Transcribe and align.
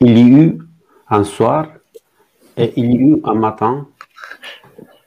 Il 0.00 0.16
y 0.16 0.22
eut 0.22 0.58
un 1.08 1.24
soir 1.24 1.66
et 2.56 2.72
il 2.76 2.92
y 2.92 2.96
eut 2.96 3.20
un 3.24 3.34
matin. 3.34 3.86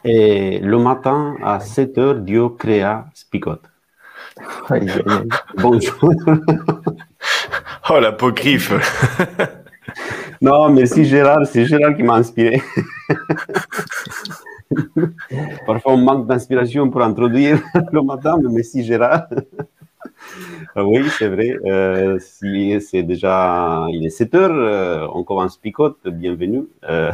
Et 0.03 0.59
le 0.59 0.79
matin, 0.79 1.35
à 1.43 1.59
7 1.59 1.97
heures, 1.97 2.15
Dieu 2.15 2.49
créa 2.49 3.05
aïe. 4.69 4.91
Bonjour. 5.57 6.11
Oh, 7.89 7.99
l'apocryphe 7.99 8.71
Non, 10.41 10.69
merci 10.69 11.05
Gérard, 11.05 11.45
c'est 11.45 11.65
Gérard 11.65 11.95
qui 11.95 12.03
m'a 12.03 12.15
inspiré. 12.15 12.61
Parfois, 15.65 15.93
on 15.93 15.97
manque 15.97 16.27
d'inspiration 16.27 16.89
pour 16.89 17.01
introduire 17.01 17.59
le 17.91 18.01
matin, 18.01 18.37
mais 18.41 18.49
merci 18.49 18.83
Gérard. 18.83 19.27
Euh, 20.77 20.83
Oui, 20.83 21.03
c'est 21.17 21.27
vrai. 21.27 21.57
Euh, 21.65 22.17
si 22.19 22.79
c'est 22.81 23.03
déjà, 23.03 23.85
il 23.89 24.05
est 24.05 24.09
7 24.09 24.33
heures, 24.35 24.51
euh, 24.53 25.07
on 25.13 25.23
commence 25.23 25.57
Picote, 25.57 25.97
bienvenue. 26.07 26.63
Euh, 26.89 27.11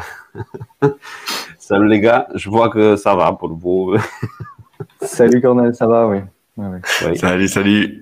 salut 1.58 1.88
les 1.88 1.99
gars, 1.99 2.27
je 2.36 2.49
vois 2.49 2.69
que 2.69 2.95
ça 2.95 3.16
va 3.16 3.31
pour 3.33 3.53
vous. 3.53 3.95
Salut 5.02 5.41
Cornel, 5.41 5.73
ça 5.75 5.88
va, 5.88 6.08
oui. 6.08 6.17
Ouais, 6.58 6.67
ouais. 6.67 6.81
Oui. 7.08 7.17
Salut, 7.17 7.47
salut 7.47 8.02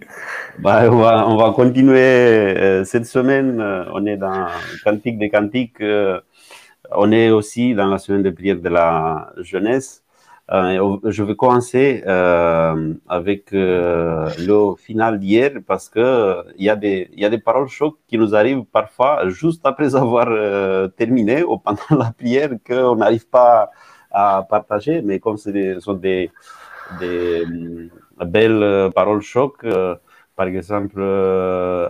Bah, 0.60 0.84
on, 0.92 0.98
va, 0.98 1.28
on 1.28 1.38
va 1.38 1.52
continuer 1.52 2.00
euh, 2.00 2.84
cette 2.86 3.06
semaine. 3.06 3.60
euh, 3.62 3.86
on 3.94 4.06
est 4.06 4.18
dans 4.18 4.48
Cantique 4.84 5.18
des 5.20 5.30
Cantiques. 5.30 5.82
euh, 5.82 6.20
on 6.92 7.12
est 7.12 7.32
aussi 7.32 7.74
dans 7.76 7.88
la 7.88 7.98
semaine 7.98 8.24
de 8.24 8.30
prière 8.30 8.58
de 8.60 8.70
la 8.70 9.34
jeunesse. 9.40 10.04
Euh, 10.52 10.98
je 11.06 11.24
vais 11.24 11.36
commencer 11.36 12.04
euh, 12.06 12.94
avec 13.10 13.52
euh, 13.54 14.30
le 14.38 14.76
final 14.76 15.18
d'hier 15.20 15.54
parce 15.66 15.90
que 15.90 16.44
il 16.56 16.66
y 16.66 16.70
a 16.70 16.76
des 16.76 17.38
paroles 17.44 17.68
chocs 17.68 17.98
qui 18.08 18.18
nous 18.20 18.36
arrivent 18.36 18.64
parfois 18.66 19.28
juste 19.30 19.66
après 19.66 19.96
avoir 19.96 20.28
terminé 20.96 21.44
ou 21.44 21.58
pendant 21.58 21.82
la 21.98 22.12
prière 22.12 22.52
qu'on 22.68 22.96
n'arrive 22.96 23.28
pas 23.28 23.72
à 24.12 24.46
partager. 24.48 25.02
Mais 25.02 25.20
comme 25.20 25.38
ce 25.38 25.80
sont 25.80 25.96
des 25.96 26.32
belles 28.26 28.92
paroles 28.94 29.22
chocs. 29.22 29.64
euh, 29.64 29.96
par 30.36 30.48
exemple, 30.48 31.00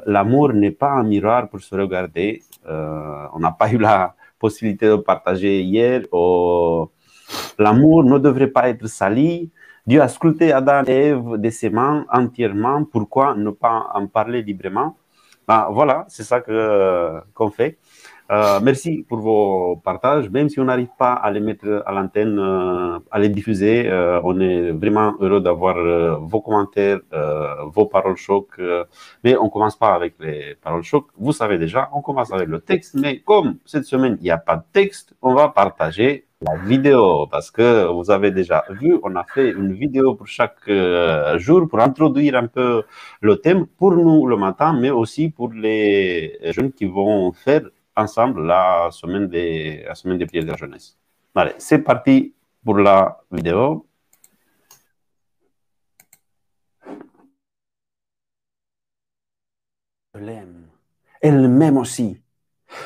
l'amour 0.06 0.54
n'est 0.54 0.72
pas 0.72 0.92
un 0.92 1.04
miroir 1.04 1.50
pour 1.50 1.62
se 1.62 1.76
regarder. 1.76 2.44
On 2.68 3.40
n'a 3.40 3.52
pas 3.52 3.72
eu 3.72 3.78
la 3.80 4.16
possibilité 4.40 4.88
de 4.88 4.98
partager 4.98 5.62
hier. 5.62 6.04
Oh, 6.12 6.92
L'amour 7.58 8.04
ne 8.04 8.18
devrait 8.18 8.48
pas 8.48 8.70
être 8.70 8.88
sali. 8.88 9.50
Dieu 9.88 10.02
a 10.02 10.08
sculpté 10.08 10.52
Adam 10.52 10.84
et 10.88 11.10
Ève 11.10 11.72
mains 11.72 12.06
entièrement. 12.12 12.84
Pourquoi 12.86 13.36
ne 13.36 13.52
pas 13.52 13.88
en 13.94 14.08
parler 14.08 14.42
librement? 14.42 14.98
Ben, 15.48 15.68
Voilà, 15.72 16.06
c'est 16.08 16.24
ça 16.24 16.42
qu'on 16.42 17.52
fait. 17.52 17.78
Euh, 18.32 18.60
merci 18.62 19.06
pour 19.08 19.20
vos 19.20 19.76
partages. 19.84 20.30
Même 20.32 20.50
si 20.50 20.60
on 20.60 20.66
n'arrive 20.66 20.90
pas 20.98 21.14
à 21.14 21.30
les 21.30 21.40
mettre 21.40 21.84
à 21.86 21.92
l'antenne, 21.92 22.40
euh, 22.40 23.00
à 23.12 23.20
les 23.20 23.30
diffuser, 23.30 23.88
euh, 23.88 24.20
on 24.24 24.40
est 24.40 24.72
vraiment 24.72 25.14
heureux 25.20 25.42
d'avoir 25.42 25.76
vos 26.22 26.42
commentaires, 26.42 27.00
vos 27.68 27.86
paroles 27.86 28.18
chocs. 28.18 28.60
mais 29.24 29.38
on 29.38 29.50
commence 29.50 29.76
pas 29.76 29.94
avec 29.94 30.16
les 30.20 30.56
paroles 30.56 30.84
chocs. 30.84 31.08
Vous 31.18 31.34
savez 31.34 31.58
déjà, 31.58 31.90
on 31.94 32.02
commence 32.02 32.32
avec 32.34 32.48
le 32.48 32.60
texte. 32.60 32.96
Mais 32.96 33.20
comme 33.20 33.58
cette 33.66 33.86
semaine, 33.86 34.18
il 34.20 34.24
n'y 34.24 34.32
a 34.32 34.38
pas 34.38 34.56
de 34.58 34.64
texte, 34.74 35.14
on 35.22 35.36
va 35.36 35.50
partager 35.50 36.26
la 36.46 36.56
vidéo 36.58 37.28
parce 37.28 37.52
que 37.52 37.88
vous 37.88 38.12
avez 38.12 38.32
déjà 38.32 38.64
vu, 38.70 38.98
on 39.04 39.16
a 39.16 39.24
fait 39.24 39.50
une 39.52 39.74
vidéo 39.74 40.16
pour 40.16 40.28
chaque 40.28 40.68
euh, 40.68 41.38
jour 41.40 41.68
pour 41.68 41.80
introduire 41.80 42.36
un 42.36 42.48
peu 42.48 42.84
le 43.22 43.36
thème 43.38 43.66
pour 43.66 43.94
nous 43.94 44.28
le 44.28 44.38
matin, 44.38 44.74
mais 44.74 44.92
aussi 44.92 45.30
pour 45.30 45.52
les 45.54 46.38
jeunes 46.54 46.72
qui 46.72 46.86
vont 46.86 47.32
faire 47.34 47.64
ensemble 47.96 48.46
la 48.46 48.90
semaine 48.92 49.28
des, 49.28 49.84
la 49.88 49.96
semaine 49.96 50.18
des 50.18 50.26
prières 50.26 50.46
de 50.46 50.52
la 50.52 50.58
jeunesse. 50.58 50.98
Allez, 51.36 51.54
c'est 51.58 51.80
parti 51.80 52.34
pour 52.64 52.78
la 52.78 53.22
vidéo. 53.32 53.86
Elle 61.22 61.50
m'aime 61.50 61.78
aussi. 61.78 62.22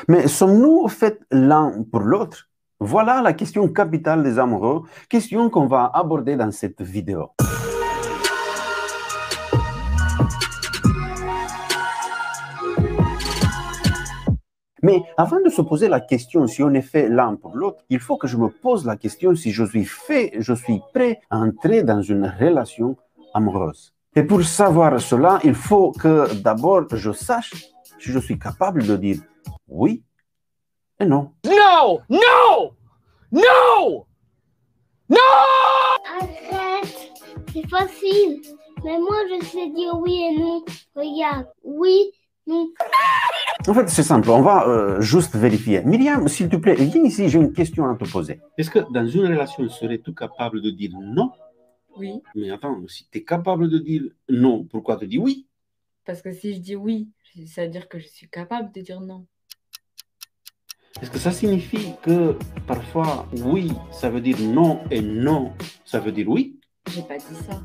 Mais 0.08 0.28
sommes-nous 0.28 0.88
faits 0.88 1.20
l'un 1.30 1.84
pour 1.90 2.00
l'autre? 2.00 2.49
Voilà 2.82 3.20
la 3.20 3.34
question 3.34 3.68
capitale 3.68 4.22
des 4.22 4.38
amoureux, 4.38 4.84
question 5.10 5.50
qu'on 5.50 5.66
va 5.66 5.90
aborder 5.92 6.34
dans 6.34 6.50
cette 6.50 6.80
vidéo. 6.80 7.28
Mais 14.82 15.02
avant 15.18 15.42
de 15.44 15.50
se 15.50 15.60
poser 15.60 15.88
la 15.88 16.00
question 16.00 16.46
si 16.46 16.62
on 16.62 16.72
est 16.72 16.80
fait 16.80 17.10
l'un 17.10 17.36
pour 17.36 17.54
l'autre, 17.54 17.84
il 17.90 18.00
faut 18.00 18.16
que 18.16 18.26
je 18.26 18.38
me 18.38 18.48
pose 18.48 18.86
la 18.86 18.96
question 18.96 19.34
si 19.34 19.50
je 19.50 19.64
suis 19.64 19.84
fait, 19.84 20.32
je 20.38 20.54
suis 20.54 20.80
prêt 20.94 21.20
à 21.28 21.36
entrer 21.36 21.82
dans 21.82 22.00
une 22.00 22.32
relation 22.40 22.96
amoureuse. 23.34 23.92
Et 24.16 24.22
pour 24.22 24.42
savoir 24.42 24.98
cela, 25.02 25.38
il 25.44 25.54
faut 25.54 25.92
que 25.92 26.34
d'abord 26.42 26.86
je 26.90 27.12
sache 27.12 27.52
si 27.98 28.10
je 28.10 28.18
suis 28.18 28.38
capable 28.38 28.86
de 28.86 28.96
dire 28.96 29.18
oui 29.68 30.02
et 31.00 31.06
non. 31.06 31.32
No! 31.44 32.00
No! 32.08 32.74
No! 33.32 34.06
No! 35.08 35.16
Arrête, 36.20 37.10
c'est 37.52 37.68
facile. 37.68 38.42
Mais 38.84 38.98
moi, 38.98 39.16
je 39.30 39.44
sais 39.44 39.70
dire 39.70 39.98
oui 39.98 40.22
et 40.30 40.38
non. 40.38 40.64
Regarde, 40.94 41.46
oui, 41.64 42.12
non. 42.46 42.68
En 43.68 43.74
fait, 43.74 43.88
c'est 43.88 44.02
simple, 44.02 44.30
on 44.30 44.42
va 44.42 44.66
euh, 44.68 45.00
juste 45.00 45.36
vérifier. 45.36 45.82
Myriam, 45.84 46.28
s'il 46.28 46.48
te 46.48 46.56
plaît, 46.56 46.74
viens 46.74 47.04
ici, 47.04 47.28
j'ai 47.28 47.38
une 47.38 47.52
question 47.52 47.88
à 47.88 47.94
te 47.94 48.10
poser. 48.10 48.40
Est-ce 48.56 48.70
que 48.70 48.80
dans 48.92 49.06
une 49.06 49.26
relation, 49.26 49.68
serais-tu 49.68 50.14
capable 50.14 50.62
de 50.62 50.70
dire 50.70 50.92
non? 50.98 51.32
Oui, 51.96 52.22
Mais 52.34 52.50
attends, 52.50 52.80
si 52.88 53.06
tu 53.10 53.18
es 53.18 53.24
capable 53.24 53.68
de 53.68 53.78
dire 53.78 54.02
non, 54.28 54.64
pourquoi 54.64 54.96
tu 54.96 55.06
dis 55.06 55.18
oui? 55.18 55.46
Parce 56.06 56.22
que 56.22 56.32
si 56.32 56.54
je 56.54 56.60
dis 56.60 56.76
oui, 56.76 57.08
ça 57.46 57.64
veut 57.64 57.70
dire 57.70 57.88
que 57.88 57.98
je 57.98 58.06
suis 58.06 58.28
capable 58.28 58.72
de 58.72 58.80
dire 58.80 59.00
non. 59.00 59.26
Est-ce 61.00 61.10
que 61.10 61.18
ça 61.18 61.30
signifie 61.30 61.92
que 62.02 62.36
parfois 62.66 63.26
oui, 63.44 63.72
ça 63.92 64.10
veut 64.10 64.20
dire 64.20 64.36
non 64.40 64.80
et 64.90 65.00
non, 65.00 65.52
ça 65.84 66.00
veut 66.00 66.12
dire 66.12 66.28
oui 66.28 66.58
J'ai 66.92 67.02
pas 67.02 67.16
dit 67.16 67.36
ça. 67.48 67.60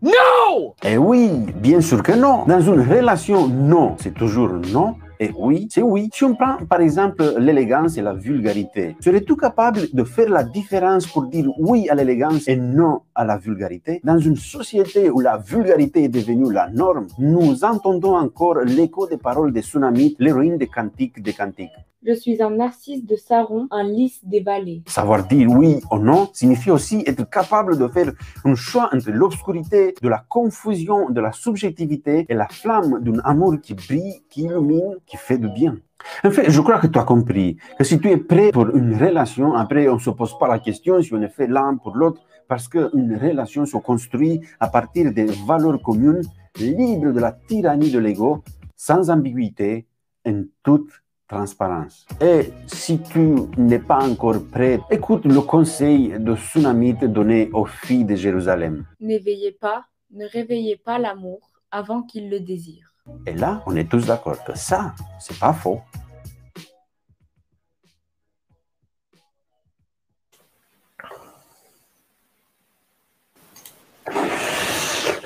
No! 0.00 0.76
Eh 0.84 0.96
oui, 0.96 1.28
bien 1.56 1.80
sûr 1.80 2.02
que 2.04 2.12
non. 2.12 2.44
Dans 2.44 2.60
une 2.60 2.80
relation, 2.80 3.48
non, 3.48 3.96
c'est 3.98 4.14
toujours 4.14 4.52
non. 4.72 4.94
Et 5.18 5.32
oui, 5.36 5.66
c'est 5.72 5.82
oui. 5.82 6.08
Si 6.12 6.22
on 6.22 6.36
prend 6.36 6.58
par 6.70 6.80
exemple 6.80 7.34
l'élégance 7.38 7.96
et 7.96 8.02
la 8.02 8.12
vulgarité, 8.12 8.94
serais-tu 9.00 9.34
capable 9.34 9.88
de 9.92 10.04
faire 10.04 10.28
la 10.28 10.44
différence 10.44 11.04
pour 11.08 11.24
dire 11.26 11.46
oui 11.58 11.88
à 11.88 11.96
l'élégance 11.96 12.46
et 12.46 12.54
non 12.54 13.00
à 13.16 13.24
la 13.24 13.38
vulgarité? 13.38 14.00
Dans 14.04 14.18
une 14.18 14.36
société 14.36 15.10
où 15.10 15.18
la 15.18 15.38
vulgarité 15.38 16.04
est 16.04 16.08
devenue 16.08 16.52
la 16.52 16.68
norme, 16.68 17.08
nous 17.18 17.64
entendons 17.64 18.14
encore 18.14 18.58
l'écho 18.60 19.08
des 19.08 19.18
paroles 19.18 19.52
de 19.52 19.60
Tsunami, 19.60 20.14
l'héroïne 20.20 20.58
des 20.58 20.68
cantiques 20.68 21.20
des 21.20 21.32
cantiques. 21.32 21.72
Je 22.06 22.12
suis 22.12 22.40
un 22.40 22.50
narcisse 22.50 23.04
de 23.04 23.16
Saron, 23.16 23.66
un 23.72 23.82
lys 23.82 24.20
des 24.24 24.38
vallées. 24.38 24.84
Savoir 24.86 25.26
dire 25.26 25.50
oui 25.50 25.80
ou 25.90 25.98
non 25.98 26.28
signifie 26.32 26.70
aussi 26.70 27.02
être 27.04 27.28
capable 27.28 27.76
de 27.76 27.88
faire 27.88 28.12
un 28.44 28.54
choix 28.54 28.88
entre 28.92 29.10
l'obscurité, 29.10 29.96
de 30.00 30.08
la 30.08 30.24
confusion, 30.28 31.10
de 31.10 31.20
la 31.20 31.32
subjectivité 31.32 32.24
et 32.28 32.34
la 32.34 32.46
flamme 32.46 33.00
d'un 33.02 33.18
amour 33.24 33.56
qui 33.60 33.74
brille, 33.74 34.22
qui 34.30 34.42
illumine, 34.42 34.94
qui 35.06 35.16
fait 35.16 35.38
du 35.38 35.48
bien. 35.48 35.76
En 36.22 36.30
fait, 36.30 36.48
je 36.48 36.60
crois 36.60 36.78
que 36.78 36.86
tu 36.86 37.00
as 37.00 37.02
compris 37.02 37.56
que 37.76 37.82
si 37.82 37.98
tu 37.98 38.08
es 38.08 38.16
prêt 38.16 38.52
pour 38.52 38.68
une 38.76 38.94
relation, 38.94 39.54
après 39.54 39.88
on 39.88 39.94
ne 39.94 39.98
se 39.98 40.10
pose 40.10 40.38
pas 40.38 40.46
la 40.46 40.60
question 40.60 41.02
si 41.02 41.12
on 41.14 41.20
est 41.20 41.28
fait 41.28 41.48
l'un 41.48 41.78
pour 41.78 41.96
l'autre, 41.96 42.22
parce 42.46 42.68
qu'une 42.68 43.18
relation 43.20 43.66
se 43.66 43.76
construit 43.76 44.40
à 44.60 44.68
partir 44.68 45.12
des 45.12 45.26
valeurs 45.48 45.82
communes, 45.82 46.22
libres 46.60 47.12
de 47.12 47.18
la 47.18 47.32
tyrannie 47.32 47.90
de 47.90 47.98
l'ego, 47.98 48.44
sans 48.76 49.10
ambiguïté, 49.10 49.88
en 50.24 50.44
toute 50.62 50.90
transparence. 51.28 52.06
Et 52.20 52.52
si 52.66 53.00
tu 53.00 53.34
n'es 53.56 53.78
pas 53.78 54.02
encore 54.02 54.42
prêt, 54.50 54.80
écoute 54.90 55.24
le 55.26 55.40
conseil 55.42 56.14
de 56.18 56.34
Tsunamite 56.34 57.04
donné 57.04 57.50
aux 57.52 57.66
filles 57.66 58.04
de 58.04 58.16
Jérusalem. 58.16 58.86
N'éveillez 59.00 59.52
pas, 59.52 59.84
ne 60.10 60.26
réveillez 60.26 60.76
pas 60.76 60.98
l'amour 60.98 61.40
avant 61.70 62.02
qu'il 62.02 62.30
le 62.30 62.40
désire. 62.40 62.94
Et 63.26 63.34
là, 63.34 63.62
on 63.66 63.76
est 63.76 63.88
tous 63.88 64.06
d'accord 64.06 64.42
que 64.44 64.56
ça, 64.56 64.94
c'est 65.20 65.38
pas 65.38 65.52
faux. 65.52 65.80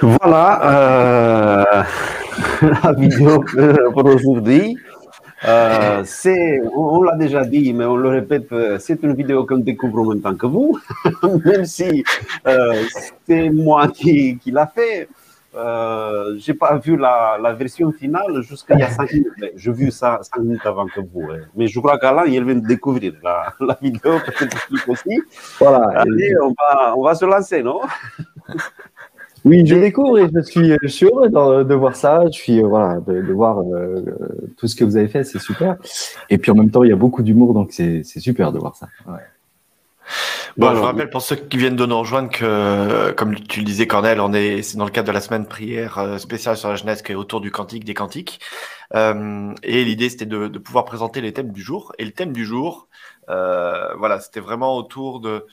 Voilà 0.00 0.48
euh, 0.64 1.84
la 2.82 2.92
vidéo 2.92 3.44
pour 3.92 4.04
aujourd'hui. 4.04 4.76
Euh, 5.44 6.02
c'est, 6.04 6.60
on, 6.74 6.98
on 6.98 7.02
l'a 7.02 7.16
déjà 7.16 7.44
dit, 7.44 7.72
mais 7.72 7.84
on 7.84 7.96
le 7.96 8.08
répète, 8.08 8.52
euh, 8.52 8.78
c'est 8.78 9.02
une 9.02 9.14
vidéo 9.14 9.44
qu'on 9.44 9.58
découvre 9.58 10.00
en 10.00 10.06
même 10.10 10.20
temps 10.20 10.34
que 10.36 10.46
vous, 10.46 10.78
même 11.44 11.64
si 11.64 12.04
euh, 12.46 12.84
c'est 13.26 13.50
moi 13.50 13.88
qui, 13.88 14.38
qui 14.38 14.50
l'a 14.52 14.66
fait. 14.68 15.08
Euh, 15.54 16.34
j'ai 16.38 16.54
pas 16.54 16.78
vu 16.78 16.96
la, 16.96 17.36
la 17.42 17.52
version 17.52 17.92
finale 17.92 18.40
jusqu'à 18.40 18.72
il 18.74 18.80
y 18.80 18.84
a 18.84 18.88
5 18.88 19.12
minutes. 19.12 19.52
J'ai 19.54 19.70
vu 19.72 19.90
ça 19.90 20.18
5 20.22 20.40
minutes 20.40 20.64
avant 20.64 20.86
que 20.86 21.00
vous. 21.00 21.28
hein. 21.30 21.40
Mais 21.54 21.66
je 21.66 21.78
crois 21.78 21.98
qu'Alain, 21.98 22.24
il 22.24 22.42
vient 22.42 22.54
de 22.54 22.66
découvrir 22.66 23.12
la, 23.22 23.52
la 23.60 23.76
vidéo, 23.82 24.14
peut-être 24.24 24.88
aussi. 24.88 25.20
Voilà. 25.58 25.88
Allez, 26.00 26.34
on 26.42 26.54
va, 26.58 26.94
on 26.96 27.02
va 27.02 27.14
se 27.14 27.26
lancer, 27.26 27.62
non? 27.62 27.80
Oui, 29.44 29.66
je 29.66 29.74
découvre 29.74 30.18
et 30.18 30.28
je 30.32 30.40
suis, 30.40 30.72
je 30.82 30.88
suis 30.88 31.06
heureux 31.06 31.28
de, 31.28 31.62
de 31.64 31.74
voir 31.74 31.96
ça. 31.96 32.24
Je 32.26 32.38
suis 32.38 32.62
euh, 32.62 32.66
voilà 32.66 33.00
de, 33.00 33.22
de 33.22 33.32
voir 33.32 33.60
euh, 33.60 34.04
tout 34.56 34.68
ce 34.68 34.76
que 34.76 34.84
vous 34.84 34.96
avez 34.96 35.08
fait, 35.08 35.24
c'est 35.24 35.40
super. 35.40 35.76
Et 36.30 36.38
puis 36.38 36.50
en 36.52 36.54
même 36.54 36.70
temps, 36.70 36.84
il 36.84 36.90
y 36.90 36.92
a 36.92 36.96
beaucoup 36.96 37.22
d'humour, 37.22 37.54
donc 37.54 37.72
c'est 37.72 38.04
super 38.04 38.52
de 38.52 38.58
voir 38.58 38.76
ça. 38.76 38.88
Ouais. 39.06 39.20
Bon, 40.58 40.70
je 40.74 40.76
vous 40.76 40.84
rappelle 40.84 41.08
pour 41.08 41.22
ceux 41.22 41.36
qui 41.36 41.56
viennent 41.56 41.76
de 41.76 41.86
nous 41.86 41.98
rejoindre 41.98 42.28
que, 42.28 43.12
comme 43.12 43.34
tu 43.34 43.60
le 43.60 43.64
disais, 43.64 43.86
Cornel, 43.86 44.20
on 44.20 44.34
est, 44.34 44.60
c'est 44.62 44.76
dans 44.76 44.84
le 44.84 44.90
cadre 44.90 45.08
de 45.08 45.12
la 45.12 45.20
semaine 45.22 45.46
prière 45.46 45.98
euh, 45.98 46.18
spéciale 46.18 46.56
sur 46.56 46.68
la 46.68 46.74
jeunesse 46.76 47.00
qui 47.00 47.12
est 47.12 47.14
autour 47.14 47.40
du 47.40 47.50
cantique 47.50 47.84
des 47.84 47.94
cantiques. 47.94 48.38
Euh, 48.94 49.54
et 49.62 49.84
l'idée, 49.84 50.10
c'était 50.10 50.26
de, 50.26 50.48
de 50.48 50.58
pouvoir 50.58 50.84
présenter 50.84 51.22
les 51.22 51.32
thèmes 51.32 51.52
du 51.52 51.62
jour. 51.62 51.94
Et 51.98 52.04
le 52.04 52.10
thème 52.10 52.32
du 52.32 52.44
jour, 52.44 52.88
euh, 53.30 53.94
voilà, 53.96 54.20
c'était 54.20 54.40
vraiment 54.40 54.76
autour 54.76 55.20
de. 55.20 55.46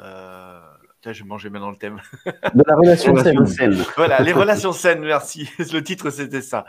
Euh, 0.00 0.60
tiens, 1.00 1.12
je 1.12 1.22
vais 1.22 1.28
manger 1.28 1.50
maintenant 1.50 1.70
le 1.70 1.76
thème. 1.76 2.00
De 2.54 2.64
la 2.66 2.76
relation 2.76 3.16
saine. 3.16 3.46
saine. 3.46 3.76
Voilà, 3.96 4.20
les 4.20 4.32
relations 4.32 4.72
saines, 4.72 5.00
merci. 5.00 5.48
Le 5.72 5.80
titre, 5.82 6.10
c'était 6.10 6.42
ça. 6.42 6.64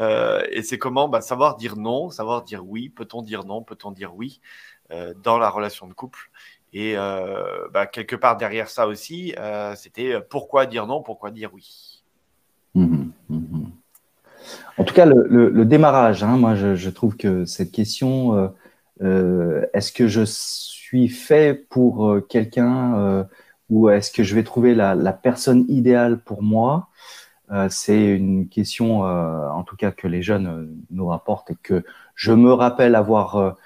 Euh, 0.00 0.42
et 0.50 0.62
c'est 0.62 0.78
comment 0.78 1.08
bah, 1.08 1.20
savoir 1.20 1.56
dire 1.56 1.76
non, 1.76 2.10
savoir 2.10 2.42
dire 2.42 2.62
oui. 2.66 2.88
Peut-on 2.88 3.22
dire 3.22 3.44
non 3.44 3.62
Peut-on 3.62 3.90
dire 3.90 4.14
oui 4.14 4.40
euh, 4.90 5.14
dans 5.22 5.38
la 5.38 5.48
relation 5.50 5.86
de 5.86 5.94
couple 5.94 6.30
Et 6.72 6.96
euh, 6.96 7.68
bah, 7.72 7.86
quelque 7.86 8.16
part 8.16 8.36
derrière 8.36 8.68
ça 8.68 8.86
aussi, 8.86 9.34
c'était 9.76 10.20
pourquoi 10.28 10.66
dire 10.66 10.86
non, 10.86 11.02
pourquoi 11.02 11.30
dire 11.30 11.50
oui. 11.52 12.02
Mhm, 12.74 13.12
mhm. 13.28 13.70
En 14.76 14.84
tout 14.84 14.94
cas, 14.94 15.06
le, 15.06 15.26
le- 15.28 15.48
le 15.48 15.64
démarrage, 15.64 16.22
hein, 16.22 16.36
moi, 16.36 16.54
je, 16.54 16.74
je 16.74 16.90
trouve 16.90 17.16
que 17.16 17.44
cette 17.44 17.70
question, 17.72 18.52
est-ce 19.00 19.92
que 19.92 20.06
je 20.08 20.22
suis 20.24 21.08
fait 21.08 21.54
pour 21.68 22.18
quelqu'un 22.28 23.26
ou 23.70 23.88
est-ce 23.88 24.10
que 24.12 24.22
je 24.22 24.34
vais 24.34 24.44
trouver 24.44 24.74
la, 24.74 24.94
la 24.94 25.12
personne 25.12 25.64
idéale 25.68 26.18
pour 26.18 26.42
moi? 26.42 26.88
Euh, 27.52 27.68
C'est 27.70 28.04
une 28.04 28.48
question, 28.48 29.06
euh, 29.06 29.48
en 29.48 29.62
tout 29.62 29.76
cas, 29.76 29.90
que 29.90 30.08
les 30.08 30.22
jeunes 30.22 30.46
euh, 30.46 30.66
nous 30.90 31.06
rapportent 31.06 31.50
et 31.50 31.56
que 31.62 31.84
je 32.14 32.32
me 32.32 32.52
rappelle 32.52 32.94
avoir 32.94 33.56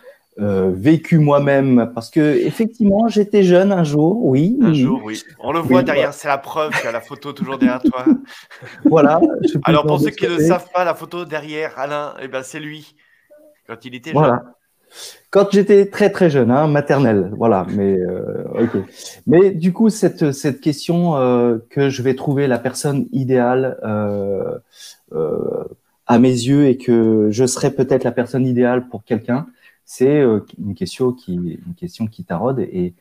euh, 0.40 0.70
vécu 0.72 1.18
moi-même 1.18 1.90
parce 1.94 2.10
que 2.10 2.20
effectivement, 2.20 3.08
j'étais 3.08 3.42
jeune 3.42 3.72
un 3.72 3.82
jour, 3.82 4.24
oui. 4.24 4.56
Un 4.62 4.70
oui, 4.70 4.80
jour, 4.80 5.00
oui. 5.04 5.20
On 5.40 5.52
le 5.52 5.58
voit 5.58 5.78
Oui, 5.78 5.84
derrière, 5.84 6.14
c'est 6.14 6.28
la 6.28 6.38
preuve 6.38 6.72
qu'il 6.72 6.84
y 6.84 6.88
a 6.88 6.92
la 6.92 7.00
photo 7.00 7.32
toujours 7.32 7.58
derrière 7.58 7.82
toi. 7.82 8.04
Voilà. 8.84 9.20
Alors 9.64 9.84
pour 9.84 9.98
ceux 9.98 10.10
ce 10.10 10.16
qui 10.16 10.28
ne 10.28 10.38
savent 10.38 10.68
pas, 10.72 10.84
la 10.84 10.94
photo 10.94 11.24
derrière 11.24 11.76
Alain, 11.78 12.14
eh 12.20 12.28
ben, 12.28 12.42
c'est 12.44 12.60
lui. 12.60 12.94
Quand 13.66 13.84
il 13.84 13.94
était 13.96 14.10
jeune. 14.10 14.18
Voilà. 14.20 14.44
Quand 15.30 15.48
j'étais 15.52 15.86
très 15.86 16.10
très 16.10 16.30
jeune, 16.30 16.50
hein, 16.50 16.68
maternelle, 16.68 17.30
voilà. 17.36 17.66
Mais 17.74 17.98
euh. 17.98 18.44
Mais 19.26 19.50
du 19.50 19.72
coup, 19.74 19.90
cette 19.90 20.32
cette 20.32 20.60
question 20.60 21.16
euh, 21.16 21.58
que 21.68 21.90
je 21.90 22.02
vais 22.02 22.14
trouver 22.14 22.46
la 22.46 22.58
personne 22.58 23.06
idéale 23.12 23.78
euh, 23.84 24.58
à 26.06 26.18
mes 26.18 26.30
yeux 26.30 26.66
et 26.66 26.78
que 26.78 27.28
je 27.30 27.46
serai 27.46 27.70
peut-être 27.70 28.04
la 28.04 28.12
personne 28.12 28.46
idéale 28.46 28.88
pour 28.88 29.04
quelqu'un, 29.04 29.46
c'est 29.84 30.22
une 30.58 30.74
question 30.74 31.12
qui 31.12 31.34
une 31.34 31.74
question 31.76 32.06
qui 32.06 32.24
taraude 32.24 32.60
et 32.60 32.94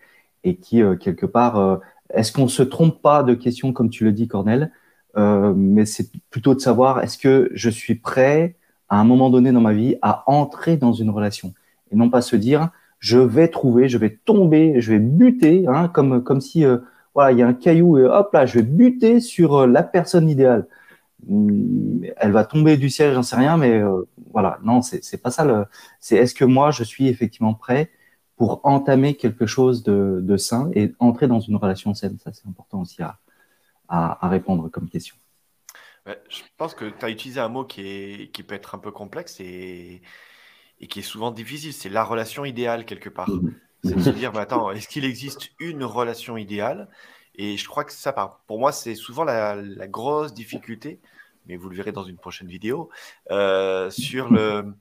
et 0.43 0.55
qui 0.57 0.81
quelque 0.99 1.25
part, 1.25 1.79
est-ce 2.13 2.33
qu'on 2.33 2.49
se 2.49 2.63
trompe 2.63 3.01
pas 3.01 3.23
de 3.23 3.35
question 3.35 3.71
comme 3.71 3.89
tu 3.89 4.03
le 4.03 4.11
dis, 4.11 4.27
Cornel? 4.27 4.71
Mais 5.15 5.85
c'est 5.85 6.09
plutôt 6.29 6.53
de 6.55 6.59
savoir 6.59 7.01
est-ce 7.01 7.17
que 7.17 7.49
je 7.53 7.69
suis 7.69 7.95
prêt 7.95 8.55
à 8.89 8.99
un 8.99 9.05
moment 9.05 9.29
donné 9.29 9.51
dans 9.53 9.61
ma 9.61 9.73
vie 9.73 9.95
à 10.01 10.23
entrer 10.29 10.75
dans 10.75 10.93
une 10.93 11.09
relation? 11.09 11.53
Et 11.91 11.95
non 11.95 12.09
pas 12.09 12.21
se 12.21 12.35
dire 12.35 12.69
je 12.99 13.19
vais 13.19 13.47
trouver, 13.49 13.89
je 13.89 13.97
vais 13.97 14.17
tomber, 14.25 14.81
je 14.81 14.93
vais 14.93 14.99
buter, 14.99 15.65
hein, 15.67 15.87
comme 15.87 16.23
comme 16.23 16.41
si 16.41 16.65
euh, 16.65 16.77
voilà 17.13 17.31
il 17.31 17.37
y 17.39 17.41
a 17.43 17.47
un 17.47 17.53
caillou 17.53 17.97
et 17.97 18.03
hop 18.03 18.33
là 18.33 18.45
je 18.45 18.55
vais 18.59 18.63
buter 18.63 19.19
sur 19.19 19.55
euh, 19.55 19.67
la 19.67 19.83
personne 19.83 20.29
idéale. 20.29 20.67
Hum, 21.29 22.03
Elle 22.17 22.31
va 22.31 22.45
tomber 22.45 22.77
du 22.77 22.89
ciel, 22.89 23.13
j'en 23.13 23.23
sais 23.23 23.35
rien, 23.35 23.57
mais 23.57 23.71
euh, 23.79 24.07
voilà 24.31 24.59
non 24.63 24.81
c'est 24.81 25.21
pas 25.21 25.31
ça 25.31 25.45
le. 25.45 25.65
C'est 25.99 26.15
est-ce 26.17 26.33
que 26.35 26.45
moi 26.45 26.71
je 26.71 26.83
suis 26.83 27.07
effectivement 27.07 27.53
prêt 27.53 27.91
pour 28.35 28.61
entamer 28.63 29.15
quelque 29.15 29.45
chose 29.47 29.83
de, 29.83 30.19
de 30.21 30.37
sain 30.37 30.69
et 30.73 30.93
entrer 30.99 31.27
dans 31.27 31.39
une 31.39 31.55
relation 31.55 31.93
saine? 31.93 32.17
Ça 32.23 32.31
c'est 32.33 32.47
important 32.47 32.81
aussi 32.81 33.01
à, 33.01 33.19
à, 33.87 34.27
répondre 34.29 34.69
comme 34.69 34.89
question. 34.89 35.15
Ouais, 36.05 36.21
je 36.29 36.41
pense 36.57 36.73
que 36.73 36.85
tu 36.85 37.05
as 37.05 37.09
utilisé 37.09 37.39
un 37.39 37.49
mot 37.49 37.65
qui, 37.65 37.81
est, 37.81 38.31
qui 38.31 38.43
peut 38.43 38.55
être 38.55 38.75
un 38.75 38.79
peu 38.79 38.91
complexe 38.91 39.39
et, 39.39 40.01
et 40.79 40.87
qui 40.87 40.99
est 40.99 41.03
souvent 41.03 41.31
difficile. 41.31 41.73
C'est 41.73 41.89
la 41.89 42.03
relation 42.03 42.45
idéale, 42.45 42.85
quelque 42.85 43.09
part. 43.09 43.29
Mhm. 43.29 43.55
C'est 43.83 43.95
de 43.95 44.01
se 44.01 44.09
dire, 44.09 44.33
mais 44.33 44.39
attends, 44.39 44.71
est-ce 44.71 44.87
qu'il 44.87 45.05
existe 45.05 45.49
une 45.59 45.83
relation 45.83 46.35
idéale? 46.35 46.89
Et 47.35 47.57
je 47.57 47.67
crois 47.67 47.83
que 47.83 47.93
ça, 47.93 48.13
pour 48.47 48.59
moi, 48.59 48.71
c'est 48.71 48.95
souvent 48.95 49.23
la, 49.23 49.55
la 49.55 49.87
grosse 49.87 50.33
difficulté, 50.33 50.99
mais 51.45 51.55
vous 51.55 51.69
le 51.69 51.75
verrez 51.75 51.91
dans 51.91 52.03
une 52.03 52.17
prochaine 52.17 52.47
vidéo, 52.47 52.89
euh, 53.31 53.89
sur 53.91 54.29
le, 54.29 54.73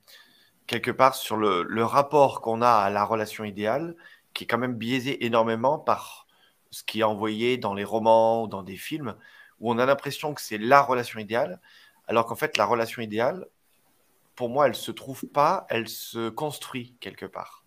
quelque 0.65 0.91
part, 0.91 1.15
sur 1.15 1.37
le, 1.37 1.63
le 1.63 1.85
rapport 1.85 2.41
qu'on 2.41 2.61
a 2.61 2.71
à 2.71 2.89
la 2.89 3.03
relation 3.05 3.43
idéale, 3.43 3.95
qui 4.33 4.43
est 4.43 4.47
quand 4.47 4.57
même 4.57 4.75
biaisé 4.75 5.25
énormément 5.25 5.77
par 5.77 6.27
ce 6.71 6.83
qui 6.83 6.99
est 6.99 7.03
envoyé 7.03 7.57
dans 7.57 7.73
les 7.73 7.83
romans 7.83 8.43
ou 8.43 8.47
dans 8.47 8.63
des 8.63 8.75
films 8.75 9.15
où 9.59 9.71
on 9.71 9.77
a 9.79 9.85
l'impression 9.85 10.33
que 10.33 10.41
c'est 10.41 10.57
la 10.57 10.81
relation 10.81 11.19
idéale, 11.19 11.59
alors 12.07 12.25
qu'en 12.25 12.35
fait, 12.35 12.57
la 12.57 12.65
relation 12.65 13.01
idéale, 13.01 13.47
pour 14.37 14.47
moi, 14.49 14.67
elle 14.67 14.75
se 14.75 14.91
trouve 14.91 15.25
pas, 15.27 15.65
elle 15.69 15.89
se 15.89 16.29
construit 16.29 16.95
quelque 17.01 17.25
part. 17.25 17.65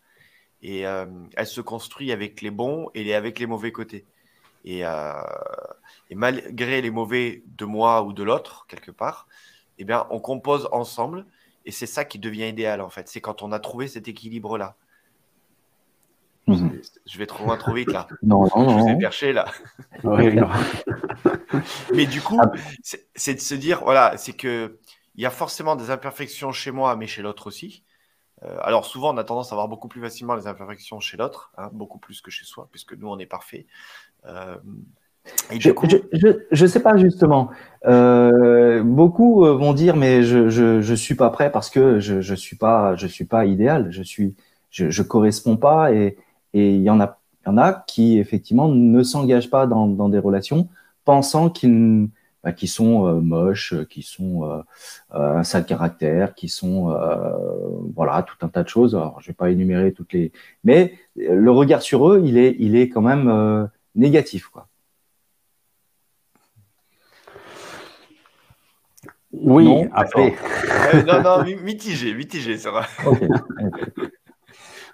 Et 0.63 0.87
euh, 0.87 1.07
elle 1.37 1.47
se 1.47 1.61
construit 1.61 2.13
avec 2.13 2.41
les 2.43 2.51
bons 2.51 2.89
et 2.95 3.05
les- 3.05 3.15
avec 3.15 3.39
les 3.39 3.47
mauvais 3.47 3.73
côtés. 3.73 4.07
Et, 4.65 4.87
euh, 4.87 5.13
et 6.11 6.15
malgré 6.15 6.81
les 6.81 6.91
mauvais 6.91 7.43
de 7.59 7.65
moi 7.67 8.03
ou 8.03 8.13
de 8.13 8.23
l'autre, 8.23 8.67
quelque 8.69 8.91
part, 8.91 9.27
eh 9.79 9.85
bien, 9.85 10.07
on 10.11 10.21
compose 10.21 10.69
ensemble. 10.73 11.27
Et 11.67 11.73
c'est 11.73 11.87
ça 11.87 12.05
qui 12.05 12.19
devient 12.19 12.49
idéal, 12.49 12.81
en 12.81 12.89
fait. 12.91 13.09
C'est 13.09 13.21
quand 13.21 13.43
on 13.43 13.53
a 13.53 13.59
trouvé 13.59 13.89
cet 13.89 14.07
équilibre-là. 14.09 14.77
Mhm. 16.47 16.81
Je 17.07 17.19
vais 17.19 17.27
trop 17.27 17.45
loin, 17.45 17.57
trop 17.57 17.75
vite, 17.75 17.93
là. 17.93 18.07
Non 18.23 18.43
non 18.55 18.69
Je 18.71 18.75
vous 18.83 18.89
ai 18.89 18.93
non. 18.93 18.99
perché, 18.99 19.33
là. 19.33 19.47
Non. 20.05 20.17
Mais 21.95 22.07
du 22.07 22.21
coup, 22.21 22.41
c'est 23.15 23.35
de 23.35 23.41
se 23.41 23.55
dire, 23.55 23.83
voilà, 23.83 24.17
c'est 24.17 24.33
que 24.33 24.79
il 25.15 25.23
y 25.23 25.27
a 25.27 25.31
forcément 25.31 25.77
des 25.77 25.91
imperfections 25.91 26.53
chez 26.53 26.71
moi, 26.71 26.97
mais 26.97 27.07
chez 27.07 27.23
l'autre 27.23 27.47
aussi. 27.47 27.85
Euh, 28.45 28.59
alors 28.63 28.87
souvent, 28.87 29.15
on 29.15 29.19
a 29.19 29.25
tendance 29.25 29.53
à 29.53 29.55
voir 29.55 29.69
beaucoup 29.69 29.89
plus 29.89 30.01
facilement 30.01 30.35
les 30.35 30.47
imperfections 30.47 31.01
chez 31.01 31.17
l'autre, 31.17 31.53
hein, 31.59 31.71
beaucoup 31.73 31.99
plus 31.99 32.21
que 32.23 32.31
chez 32.31 32.45
soi, 32.45 32.69
puisque 32.71 32.95
nous, 32.95 33.09
on 33.09 33.19
est 33.19 33.27
parfait. 33.27 33.67
Euh, 34.27 34.57
et 35.51 35.61
Je, 35.61 35.71
coup, 35.71 35.87
je, 35.89 35.97
je, 36.13 36.29
je 36.51 36.67
sais 36.67 36.81
pas 36.83 36.97
justement. 36.97 37.51
Euh, 37.87 38.83
beaucoup 38.83 39.45
vont 39.45 39.73
dire 39.75 39.97
mais 39.97 40.23
je, 40.23 40.49
je 40.49 40.81
je 40.81 40.95
suis 40.95 41.15
pas 41.15 41.31
prêt 41.31 41.53
parce 41.53 41.71
que 41.71 42.01
je 42.01 42.21
je 42.21 42.35
suis 42.35 42.57
pas 42.57 42.97
je 42.97 43.07
suis 43.07 43.27
pas 43.27 43.45
idéal. 43.45 43.89
Je 43.91 44.03
suis 44.03 44.35
je 44.71 44.91
je 44.91 45.03
corresponds 45.03 45.57
pas 45.57 45.93
et 45.93 46.17
et 46.55 46.75
il 46.75 46.83
y 46.83 46.91
en 46.91 47.01
a 47.01 47.19
il 47.45 47.49
y 47.49 47.53
en 47.53 47.59
a 47.59 47.73
qui 47.87 48.19
effectivement 48.19 48.69
ne 48.69 49.03
s'engagent 49.03 49.51
pas 49.51 49.67
dans 49.67 49.87
dans 49.89 50.09
des 50.09 50.19
relations 50.19 50.69
pensant 51.05 51.51
qu'ils 51.51 52.09
bah, 52.43 52.53
qu'ils 52.53 52.69
sont 52.69 53.07
euh, 53.07 53.21
moches, 53.21 53.75
qui 53.89 54.03
sont 54.03 54.45
euh, 54.45 54.59
euh, 55.15 55.37
un 55.39 55.45
sale 55.45 55.67
caractère, 55.67 56.35
qui 56.35 56.49
sont 56.49 56.91
euh, 56.91 57.33
voilà 57.95 58.23
tout 58.23 58.37
un 58.43 58.49
tas 58.49 58.63
de 58.63 58.69
choses. 58.69 58.95
Alors 58.95 59.21
je 59.21 59.29
vais 59.29 59.35
pas 59.35 59.51
énumérer 59.51 59.93
toutes 59.93 60.13
les 60.13 60.33
mais 60.65 60.95
le 61.17 61.51
regard 61.51 61.83
sur 61.83 62.09
eux 62.11 62.23
il 62.25 62.39
est 62.39 62.57
il 62.59 62.77
est 62.77 62.89
quand 62.89 63.03
même 63.03 63.29
euh, 63.29 63.67
négatif 63.95 64.49
quoi. 64.49 64.69
Oui, 69.33 69.65
Non, 69.65 69.89
après. 69.93 70.35
Euh, 70.93 71.05
non, 71.05 71.23
non, 71.23 71.45
mi- 71.45 71.55
mitigé, 71.55 72.15
mitigé, 72.15 72.59
c'est 72.59 72.69
vrai. 72.71 72.85
Ok. 73.07 73.21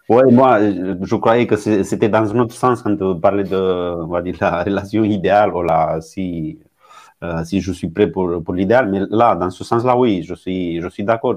Ouais, 0.08 0.30
moi, 0.30 0.60
je 0.60 1.16
croyais 1.16 1.48
que 1.48 1.56
c'était 1.56 2.08
dans 2.08 2.32
un 2.32 2.38
autre 2.38 2.54
sens 2.54 2.80
quand 2.82 2.96
on 3.02 3.18
parlait 3.18 3.42
de, 3.42 3.56
on 3.56 4.06
va 4.06 4.22
dire, 4.22 4.36
la 4.40 4.62
relation 4.62 5.02
idéale, 5.02 5.52
ou 5.52 5.62
la, 5.62 6.00
si, 6.00 6.60
si 7.44 7.60
je 7.60 7.72
suis 7.72 7.88
prêt 7.88 8.06
pour, 8.06 8.42
pour 8.42 8.54
l'idéal. 8.54 8.90
Mais 8.90 9.00
là, 9.10 9.34
dans 9.34 9.50
ce 9.50 9.64
sens-là, 9.64 9.96
oui, 9.96 10.22
je 10.22 10.34
suis, 10.34 10.80
je 10.80 10.88
suis 10.88 11.04
d'accord. 11.04 11.36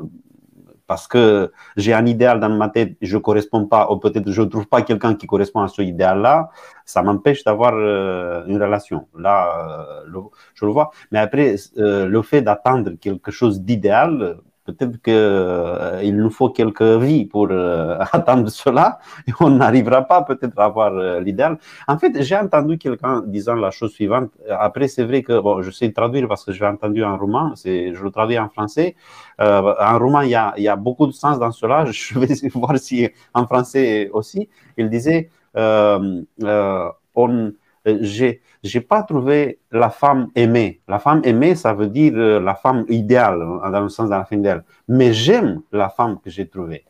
Parce 0.89 1.07
que 1.07 1.51
j'ai 1.77 1.93
un 1.93 2.07
idéal 2.07 2.39
dans 2.39 2.50
ma 2.50 2.67
tête, 2.67 2.98
je 3.00 3.15
ne 3.15 3.21
correspond 3.21 3.67
pas, 3.67 3.91
ou 3.91 3.98
peut-être 3.98 4.31
je 4.31 4.41
ne 4.41 4.48
trouve 4.48 4.65
pas 4.65 4.81
quelqu'un 4.81 5.13
qui 5.13 5.27
correspond 5.27 5.62
à 5.62 5.67
ce 5.67 5.83
idéal-là, 5.83 6.50
ça 6.83 7.03
m'empêche 7.03 7.43
d'avoir 7.43 7.74
euh, 7.75 8.43
une 8.48 8.59
relation. 8.59 9.07
Là, 9.15 10.01
euh, 10.07 10.21
je 10.55 10.65
le 10.65 10.71
vois. 10.71 10.89
Mais 11.12 11.19
après, 11.19 11.57
euh, 11.77 12.07
le 12.07 12.21
fait 12.24 12.41
d'attendre 12.41 12.93
quelque 13.00 13.29
chose 13.29 13.62
d'idéal, 13.62 14.39
peut-être 14.71 15.01
qu'il 15.01 16.15
nous 16.15 16.29
faut 16.29 16.49
quelques 16.49 16.81
vies 16.81 17.25
pour 17.25 17.47
euh, 17.51 17.97
attendre 18.11 18.49
cela 18.49 18.99
on 19.39 19.49
n'arrivera 19.51 20.01
pas 20.03 20.23
peut-être 20.23 20.57
à 20.59 20.65
avoir 20.65 20.93
euh, 20.93 21.19
l'idéal. 21.19 21.57
En 21.88 21.97
fait, 21.97 22.21
j'ai 22.21 22.35
entendu 22.35 22.77
quelqu'un 22.77 23.23
disant 23.25 23.55
la 23.55 23.71
chose 23.71 23.91
suivante. 23.91 24.31
Après, 24.49 24.88
c'est 24.88 25.03
vrai 25.03 25.21
que 25.23 25.39
bon, 25.39 25.61
je 25.61 25.71
sais 25.71 25.91
traduire 25.91 26.27
parce 26.27 26.43
que 26.45 26.51
j'ai 26.51 26.65
entendu 26.65 27.03
roman, 27.03 27.55
c'est, 27.55 27.93
je 27.93 28.03
le 28.03 28.11
traduis 28.11 28.39
en 28.39 28.49
français. 28.49 28.95
Euh, 29.41 29.73
un 29.79 29.97
roman, 29.97 30.21
il 30.21 30.31
y, 30.31 30.35
a, 30.35 30.53
il 30.57 30.63
y 30.63 30.67
a 30.67 30.75
beaucoup 30.75 31.07
de 31.07 31.11
sens 31.11 31.39
dans 31.39 31.51
cela. 31.51 31.85
Je 31.91 32.17
vais 32.19 32.27
voir 32.53 32.77
si 32.77 33.09
en 33.33 33.45
français 33.45 34.09
aussi. 34.13 34.49
Il 34.77 34.89
disait 34.89 35.29
euh, 35.57 36.21
euh, 36.43 36.89
on, 37.15 37.53
j'ai, 37.86 38.41
j'ai 38.63 38.81
pas 38.81 39.03
trouvé 39.03 39.59
la 39.71 39.89
femme 39.89 40.27
aimée. 40.36 40.81
La 40.88 41.00
femme 41.00 41.21
aimée, 41.24 41.55
ça 41.55 41.74
veut 41.74 41.88
dire 41.88 42.13
euh, 42.15 42.39
la 42.39 42.55
femme 42.55 42.86
idéale, 42.89 43.41
hein, 43.41 43.69
dans 43.71 43.81
le 43.81 43.89
sens 43.89 44.09
de 44.09 44.15
la 44.15 44.25
fin 44.25 44.38
idéale. 44.38 44.63
Mais 44.88 45.13
j'aime 45.13 45.62
la 45.71 45.89
femme 45.89 46.19
que 46.24 46.29
j'ai 46.29 46.48
trouvée. 46.48 46.86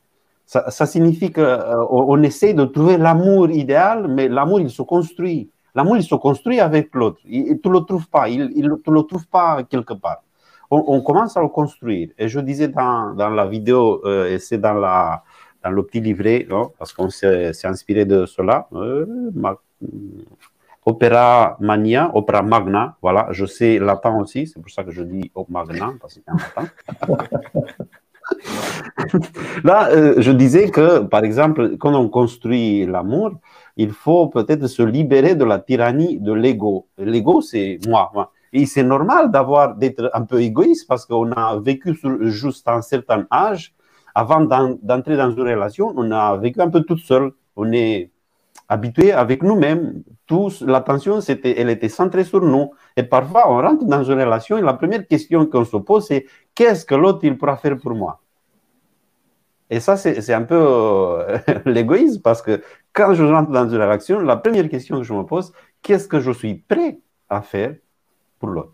Ça, 0.46 0.72
signifie 0.88 1.32
qu'on 1.32 1.42
euh, 1.42 1.86
on 1.92 2.24
essaie 2.24 2.54
de 2.56 2.66
trouver 2.66 2.98
l'amour 2.98 3.52
idéal, 3.52 4.08
mais 4.08 4.28
l'amour, 4.28 4.60
il 4.60 4.72
se 4.72 4.82
construit. 4.82 5.52
L'amour, 5.76 5.98
il 5.98 6.04
se 6.04 6.16
construit 6.16 6.60
avec 6.60 6.96
l'autre. 6.96 7.20
Il- 7.26 7.60
Tu 7.62 7.70
ne 7.70 7.74
le 7.74 7.82
trouves 7.82 8.10
pas. 8.10 8.28
Il, 8.30 8.52
il, 8.56 8.68
tu 8.84 8.92
le 8.92 9.04
trouves 9.04 9.28
pas 9.28 9.64
quelque 9.64 9.94
part. 9.94 10.24
On, 10.72 11.02
commence 11.02 11.36
à 11.38 11.42
le 11.42 11.48
construire. 11.50 12.10
Et 12.18 12.28
je 12.30 12.40
disais 12.40 12.68
dans, 12.68 13.14
dans 13.16 13.30
la 13.30 13.48
vidéo, 13.48 14.02
euh, 14.06 14.30
et 14.32 14.40
c'est 14.40 14.60
dans, 14.60 14.74
la, 14.76 15.24
dans 15.64 15.72
le 15.72 15.84
petit 15.84 16.00
livret, 16.00 16.46
non, 16.50 16.72
parce 16.78 16.94
qu'on 16.94 17.10
s'est 17.10 17.52
inspiré 17.66 18.06
de 18.06 18.26
cela. 18.28 18.68
Euh, 18.74 19.06
Opéra 20.90 21.58
Mania, 21.60 22.12
Opéra 22.14 22.42
Magna, 22.42 22.96
voilà, 23.02 23.28
je 23.32 23.46
sais 23.46 23.80
latin 23.80 24.14
aussi, 24.22 24.48
c'est 24.48 24.60
pour 24.62 24.72
ça 24.72 24.84
que 24.84 24.92
je 24.92 25.04
dis 25.04 25.32
Op 25.36 25.48
Magna, 25.50 25.88
parce 26.02 26.16
que 26.16 26.22
c'est 26.26 26.32
latin. 26.32 26.70
Là, 29.64 29.90
euh, 29.92 30.16
je 30.18 30.32
disais 30.32 30.70
que, 30.70 31.00
par 31.00 31.24
exemple, 31.24 31.78
quand 31.78 31.94
on 31.96 32.10
construit 32.10 32.86
l'amour, 32.86 33.32
il 33.78 33.92
faut 33.92 34.28
peut-être 34.28 34.68
se 34.68 34.84
libérer 34.84 35.36
de 35.36 35.46
la 35.46 35.60
tyrannie 35.60 36.20
de 36.20 36.34
l'ego. 36.34 36.88
L'ego, 36.98 37.42
c'est 37.42 37.80
moi, 37.88 38.12
moi. 38.14 38.32
Et 38.54 38.66
c'est 38.66 38.84
normal 38.84 39.32
d'avoir 39.32 39.76
d'être 39.76 40.10
un 40.14 40.24
peu 40.24 40.42
égoïste 40.42 40.88
parce 40.88 41.06
qu'on 41.06 41.32
a 41.32 41.60
vécu 41.60 41.96
sur, 41.96 42.12
juste 42.26 42.68
un 42.68 42.82
certain 42.82 43.26
âge. 43.32 43.74
Avant 44.16 44.42
d'en- 44.42 44.78
d'entrer 44.82 45.16
dans 45.18 45.32
une 45.32 45.42
relation, 45.42 45.94
on 45.96 46.12
a 46.12 46.36
vécu 46.38 46.60
un 46.62 46.70
peu 46.70 46.82
toute 46.82 47.00
seule. 47.00 47.32
On 47.56 47.72
est 47.72 48.12
habitué 48.68 49.12
avec 49.12 49.44
nous-mêmes. 49.44 50.04
Tous, 50.28 50.62
l'attention, 50.62 51.22
c'était, 51.22 51.60
elle 51.60 51.70
était 51.70 51.90
centrée 51.90 52.24
sur 52.24 52.42
nous. 52.42 52.72
Et 52.96 53.04
parfois, 53.04 53.52
on 53.52 53.62
rentre 53.62 53.86
dans 53.86 54.04
une 54.04 54.20
relation 54.20 54.58
et 54.58 54.62
la 54.62 54.74
première 54.74 55.08
question 55.08 55.46
qu'on 55.48 55.66
se 55.66 55.78
pose, 55.78 56.06
c'est 56.08 56.26
qu'est-ce 56.54 56.86
que 56.86 56.96
l'autre 56.96 57.20
il 57.24 57.38
pourra 57.38 57.58
faire 57.58 57.78
pour 57.78 57.96
moi? 57.96 58.22
Et 59.72 59.80
ça, 59.80 59.98
c'est 59.98 60.34
un 60.34 60.44
peu 60.44 60.56
euh, 60.56 61.38
l'égoïsme 61.66 62.22
parce 62.22 62.42
que 62.42 62.62
quand 62.94 63.14
je 63.14 63.24
rentre 63.24 63.52
dans 63.52 63.68
une 63.68 63.76
relation, 63.76 64.20
la 64.20 64.36
première 64.36 64.68
question 64.70 64.98
que 64.98 65.04
je 65.04 65.14
me 65.14 65.24
pose, 65.24 65.52
qu'est-ce 65.82 66.08
que 66.08 66.20
je 66.20 66.32
suis 66.32 66.56
prêt 66.56 67.00
à 67.30 67.42
faire 67.42 67.76
pour 68.40 68.50
l'autre? 68.50 68.74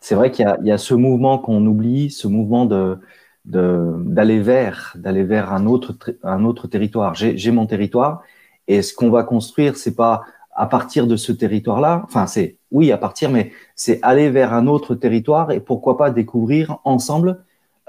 C'est 0.00 0.14
vrai 0.14 0.30
qu'il 0.30 0.46
y, 0.62 0.68
y 0.68 0.72
a 0.72 0.78
ce 0.78 0.94
mouvement 0.94 1.38
qu'on 1.38 1.64
oublie, 1.66 2.10
ce 2.10 2.28
mouvement 2.28 2.66
de- 2.66 2.98
d'aller 3.44 4.40
vers, 4.40 4.94
d'aller 4.96 5.22
vers 5.22 5.52
un 5.52 5.66
autre, 5.66 5.94
un 6.22 6.44
autre 6.44 6.66
territoire. 6.66 7.14
J'ai 7.14 7.50
mon 7.50 7.66
territoire 7.66 8.22
et 8.68 8.80
ce 8.82 8.94
qu'on 8.94 9.10
va 9.10 9.22
construire, 9.22 9.76
c'est 9.76 9.94
pas 9.94 10.22
à 10.56 10.66
partir 10.66 11.06
de 11.06 11.16
ce 11.16 11.32
territoire-là. 11.32 12.02
Enfin, 12.04 12.26
c'est 12.26 12.56
oui 12.70 12.92
à 12.92 12.96
partir, 12.98 13.30
mais 13.30 13.52
c'est 13.74 13.98
aller 14.02 14.30
vers 14.30 14.54
un 14.54 14.66
autre 14.66 14.94
territoire 14.94 15.50
et 15.50 15.60
pourquoi 15.60 15.96
pas 15.98 16.10
découvrir 16.10 16.78
ensemble 16.84 17.42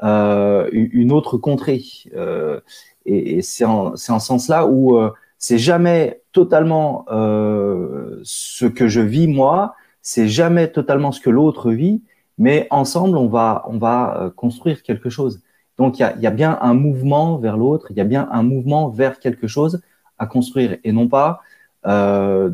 euh, 0.04 0.68
une 0.72 1.12
autre 1.12 1.38
contrée. 1.38 1.84
Euh, 2.16 2.60
et 3.06 3.38
et 3.38 3.42
c'est 3.42 3.66
en, 3.66 3.94
en 3.94 4.20
sens-là 4.20 4.66
où 4.68 4.98
euh, 4.98 5.12
c'est 5.38 5.58
jamais 5.60 6.22
totalement 6.32 7.06
euh, 7.12 8.20
ce 8.24 8.66
que 8.66 8.88
je 8.88 9.02
vis 9.02 9.28
moi, 9.28 9.76
c'est 10.02 10.28
jamais 10.28 10.68
totalement 10.70 11.12
ce 11.12 11.22
que 11.22 11.30
l'autre 11.30 11.72
vit, 11.72 12.02
mais 12.38 12.68
ensemble 12.72 13.18
on 13.18 13.28
va 13.28 13.64
on 13.68 13.78
va 13.78 14.18
euh, 14.22 14.30
construire 14.30 14.84
quelque 14.84 15.10
chose. 15.10 15.42
Donc 15.78 16.00
il 16.00 16.02
y 16.02 16.28
a, 16.28 16.32
bien 16.32 16.58
un 16.62 16.74
mouvement 16.74 17.38
vers 17.38 17.58
l'autre, 17.58 17.88
il 17.90 17.98
y 17.98 18.02
a 18.02 18.06
bien 18.06 18.28
un 18.32 18.44
mouvement 18.44 18.90
vers 18.90 19.20
quelque 19.20 19.48
chose 19.48 19.82
à 20.18 20.26
construire 20.26 20.78
et 20.84 20.92
non 20.92 21.08
pas 21.10 21.42
euh, 21.86 22.50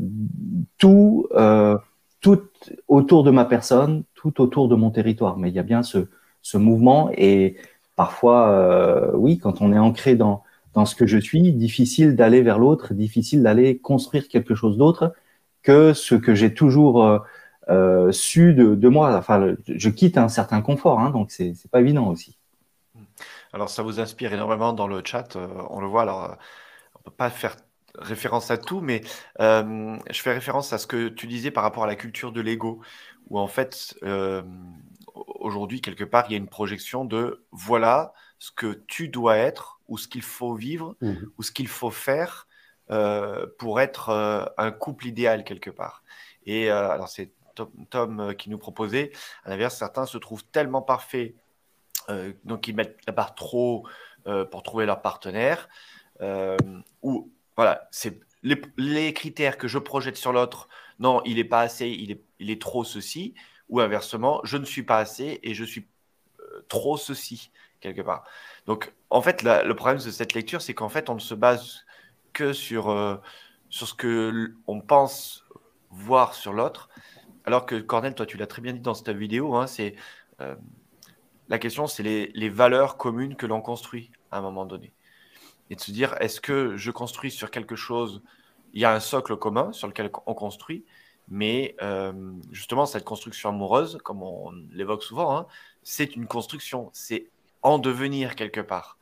tout 0.78 1.28
euh, 1.34 1.78
tout 2.20 2.42
autour 2.88 3.24
de 3.24 3.32
ma 3.32 3.46
personne, 3.46 4.04
tout 4.16 4.42
autour 4.42 4.68
de 4.68 4.76
mon 4.76 4.92
territoire. 4.92 5.38
Mais 5.38 5.50
il 5.50 5.56
y 5.56 5.60
a 5.60 5.64
bien 5.64 5.82
ce 5.84 6.58
mouvement 6.58 7.12
et 7.16 7.58
parfois 7.96 8.50
euh, 8.50 9.12
oui 9.14 9.38
quand 9.38 9.62
on 9.62 9.72
est 9.74 9.80
ancré 9.80 10.16
dans 10.16 10.44
ce 10.86 10.96
que 10.96 11.06
je 11.06 11.18
suis, 11.20 11.52
difficile 11.54 12.16
d'aller 12.16 12.42
vers 12.42 12.58
l'autre, 12.58 12.94
difficile 12.94 13.44
d'aller 13.44 13.78
construire 13.78 14.28
quelque 14.30 14.56
chose 14.56 14.78
d'autre 14.78 15.14
que 15.64 15.94
ce 15.94 16.16
que 16.16 16.34
j'ai 16.34 16.54
toujours 16.54 17.24
su 18.12 18.54
de, 18.54 18.88
moi. 18.90 19.16
Enfin, 19.16 19.56
je 19.68 19.90
quitte 19.90 20.18
un 20.18 20.28
certain 20.28 20.62
confort, 20.62 21.00
hein, 21.00 21.12
donc 21.12 21.32
c'est 21.32 21.54
pas 21.72 21.82
évident 21.82 22.08
aussi. 22.10 22.41
Alors, 23.54 23.70
ça 23.70 23.84
vous 23.84 24.00
inspire 24.00 24.34
énormément 24.34 24.74
dans 24.74 24.88
le 24.88 25.02
chat, 25.04 25.36
euh, 25.36 25.48
on 25.70 25.82
le 25.82 25.88
voit. 25.88 26.04
Alors, 26.04 26.24
euh, 26.32 26.36
on 26.96 27.04
peut 27.04 27.12
pas 27.12 27.30
faire 27.30 27.56
référence 27.96 28.52
à 28.52 28.58
tout, 28.58 28.80
mais 28.80 29.02
euh, 29.42 29.98
je 30.10 30.22
fais 30.22 30.34
référence 30.34 30.72
à 30.72 30.78
ce 30.78 30.88
que 30.88 31.10
tu 31.10 31.28
disais 31.28 31.52
par 31.52 31.64
rapport 31.64 31.84
à 31.84 31.88
la 31.88 31.96
culture 31.96 32.32
de 32.32 32.40
l'ego, 32.40 32.82
où 33.30 33.38
en 33.38 33.48
fait, 33.48 33.96
euh, 34.04 34.42
aujourd'hui, 35.14 35.82
quelque 35.82 36.06
part, 36.06 36.26
il 36.28 36.32
y 36.32 36.36
a 36.36 36.38
une 36.38 36.48
projection 36.48 37.04
de 37.04 37.44
voilà 37.52 38.14
ce 38.40 38.52
que 38.52 38.82
tu 38.88 39.10
dois 39.10 39.36
être, 39.36 39.82
ou 39.88 39.98
ce 39.98 40.08
qu'il 40.08 40.22
faut 40.22 40.56
vivre, 40.56 40.96
Mhm. 41.02 41.30
ou 41.38 41.44
ce 41.44 41.52
qu'il 41.52 41.68
faut 41.68 41.92
faire 41.92 42.48
pour 43.58 43.80
être 43.80 44.54
un 44.58 44.72
couple 44.72 45.08
idéal 45.08 45.46
quelque 45.46 45.70
part. 45.70 46.04
Et 46.46 46.70
alors, 46.70 47.08
c'est 47.08 47.32
Tom, 47.56 47.70
Tom, 47.90 48.36
qui 48.36 48.50
nous 48.50 48.58
proposait, 48.58 49.12
à 49.46 49.50
l'inverse, 49.50 49.78
certains 49.78 50.06
se 50.06 50.18
trouvent 50.18 50.44
tellement 50.44 50.82
parfaits, 50.82 51.36
euh, 52.12 52.34
donc 52.44 52.68
ils 52.68 52.76
mettent 52.76 53.00
la 53.08 53.14
barre 53.14 53.36
trop 53.36 53.88
euh, 54.28 54.46
pour 54.46 54.64
trouver 54.64 54.86
leur 54.86 55.02
partenaire, 55.02 55.70
euh, 56.22 56.58
ou 57.02 57.32
voilà, 57.56 57.88
c'est 57.92 58.20
les, 58.44 59.14
critères 59.14 59.58
que 59.58 59.68
je 59.68 59.78
projette 59.78 60.18
sur 60.18 60.34
l'autre, 60.34 60.68
non, 61.00 61.22
il 61.26 61.36
n'est 61.36 61.44
pas 61.44 61.62
assez, 61.62 61.88
il 61.88 62.52
est, 62.52 62.62
trop 62.62 62.84
ceci, 62.84 63.34
ou 63.70 63.80
inversement, 63.80 64.42
je 64.44 64.58
ne 64.58 64.66
suis 64.66 64.84
pas 64.84 64.98
assez 64.98 65.40
et 65.44 65.54
je 65.54 65.64
suis 65.64 65.88
trop 66.68 66.98
ceci, 66.98 67.52
quelque 67.80 68.02
part. 68.02 68.24
Donc, 68.66 68.94
en 69.10 69.22
fait, 69.22 69.44
le 69.44 69.74
problème 69.74 69.98
de 69.98 70.12
cette 70.12 70.34
lecture, 70.34 70.62
c'est 70.62 70.74
qu'en 70.74 70.90
fait, 70.90 71.10
on 71.10 71.16
ne 71.16 71.20
se 71.20 71.36
base 71.36 71.86
que 72.34 72.52
sur, 72.52 72.86
sur 73.70 73.88
ce 73.88 73.94
que 73.94 74.30
l- 74.30 74.56
on 74.68 74.82
pense 74.82 75.46
voir 75.92 76.34
sur 76.34 76.54
l'autre, 76.54 76.90
alors 77.46 77.66
que 77.66 77.76
Cornel, 77.76 78.16
toi, 78.16 78.26
tu 78.26 78.38
l'as 78.38 78.48
très 78.48 78.62
bien 78.62 78.74
dit 78.74 78.80
dans 78.80 78.96
cette 78.96 79.10
vidéo, 79.12 79.56
hein, 79.56 79.68
c'est 79.68 79.96
la 81.52 81.60
question, 81.60 81.86
c'est 81.86 82.02
les, 82.02 82.50
valeurs 82.50 82.96
communes 82.96 83.36
que 83.36 83.46
l'on 83.46 83.60
construit 83.60 84.10
à 84.32 84.38
un 84.38 84.42
moment 84.42 84.66
donné. 84.66 84.94
Et 85.70 85.76
de 85.76 85.82
se 85.82 85.92
dire, 85.92 86.16
est-ce 86.22 86.40
que 86.40 86.78
je 86.78 86.92
construis 86.92 87.30
sur 87.30 87.52
quelque 87.52 87.76
chose, 87.76 88.24
il 88.72 88.80
y 88.80 88.86
a 88.86 88.94
un 88.94 89.02
socle 89.02 89.36
commun 89.36 89.74
sur 89.74 89.90
lequel 89.90 90.10
on 90.28 90.34
construit, 90.34 90.86
mais 91.28 91.76
euh, 91.82 92.14
justement, 92.52 92.86
cette 92.86 93.04
construction 93.04 93.50
amoureuse, 93.50 94.00
comme 94.02 94.24
on 94.24 94.54
l'évoque 94.72 95.04
souvent, 95.04 95.36
hein, 95.36 95.46
c'est 95.84 96.16
une 96.16 96.26
construction, 96.26 96.90
c'est 96.94 97.28
en 97.64 97.80
devenir 97.80 98.38
quelque 98.38 98.62
part. 98.62 98.98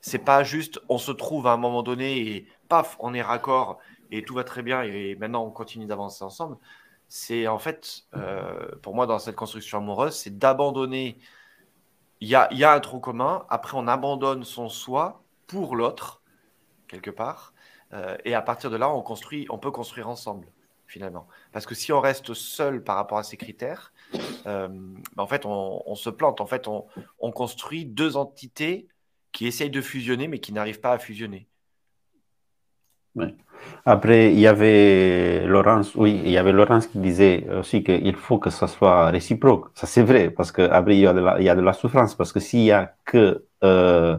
C'est 0.00 0.24
pas 0.24 0.42
juste 0.42 0.80
on 0.88 0.98
se 0.98 1.12
trouve 1.12 1.46
à 1.46 1.52
un 1.52 1.56
moment 1.56 1.84
donné 1.84 2.18
et 2.18 2.48
paf, 2.68 2.96
on 2.98 3.14
est 3.14 3.22
raccord 3.22 3.78
et 4.10 4.24
tout 4.24 4.34
va 4.34 4.42
très 4.42 4.62
bien 4.64 4.82
et 4.82 5.14
maintenant 5.14 5.44
on 5.44 5.52
continue 5.52 5.86
d'avancer 5.86 6.24
ensemble. 6.24 6.56
C'est 7.08 7.46
en 7.46 7.60
fait, 7.60 8.06
euh, 8.16 8.68
pour 8.82 8.96
moi, 8.96 9.06
dans 9.06 9.20
cette 9.20 9.36
construction 9.36 9.78
amoureuse, 9.78 10.16
c'est 10.16 10.36
d'abandonner. 10.36 11.16
Il 12.22 12.28
y 12.28 12.36
a, 12.36 12.72
un 12.72 12.78
trou 12.78 13.00
commun, 13.00 13.44
après 13.48 13.76
on 13.76 13.88
abandonne 13.88 14.44
son 14.44 14.68
soi 14.68 15.24
pour 15.48 15.74
l'autre, 15.74 16.22
quelque 16.86 17.10
part, 17.10 17.52
euh, 17.92 18.16
et 18.24 18.32
à 18.32 18.40
partir 18.40 18.70
de 18.70 18.76
là, 18.76 18.88
on, 18.94 19.02
construit, 19.02 19.44
on 19.50 19.58
peut 19.58 19.72
construire 19.72 20.08
ensemble, 20.08 20.46
finalement. 20.86 21.26
Parce 21.50 21.66
que 21.66 21.74
si 21.74 21.92
on 21.92 21.98
reste 21.98 22.32
seul 22.32 22.84
par 22.84 22.94
rapport 22.94 23.18
à 23.18 23.24
ces 23.24 23.36
critères, 23.36 23.92
euh, 24.46 24.68
bah, 25.16 25.24
en 25.24 25.26
fait, 25.26 25.44
on, 25.46 25.96
se 25.96 26.10
plante. 26.10 26.40
En 26.40 26.46
fait, 26.46 26.68
on, 26.68 26.86
on, 27.18 27.32
construit 27.32 27.86
deux 27.86 28.16
entités 28.16 28.86
qui 29.32 29.48
essayent 29.48 29.68
de 29.68 29.82
fusionner, 29.82 30.28
mais 30.28 30.38
qui 30.38 30.52
n'arrivent 30.52 30.80
pas 30.80 30.92
à 30.92 30.98
fusionner. 31.00 31.48
Après, 33.84 34.32
il 34.32 34.38
y 34.38 34.46
avait 34.46 35.44
Laurence, 35.46 35.94
oui, 35.96 36.20
il 36.24 36.30
y 36.30 36.38
avait 36.38 36.52
Laurence 36.52 36.86
qui 36.86 36.98
disait 36.98 37.46
aussi 37.58 37.82
qu'il 37.82 38.14
faut 38.16 38.38
que 38.38 38.50
ça 38.50 38.68
soit 38.68 39.06
réciproque. 39.10 39.66
Ça, 39.74 39.86
c'est 39.86 40.02
vrai, 40.02 40.30
parce 40.30 40.52
qu'après, 40.52 40.96
il, 40.96 41.00
y 41.00 41.06
a 41.06 41.12
de 41.12 41.20
la, 41.20 41.40
il 41.40 41.44
y 41.44 41.48
a 41.48 41.54
de 41.56 41.60
la 41.62 41.72
souffrance, 41.72 42.14
parce 42.14 42.32
que 42.32 42.40
s'il 42.40 42.62
y 42.62 42.72
a 42.72 42.94
que 43.04 43.44
euh, 43.64 44.16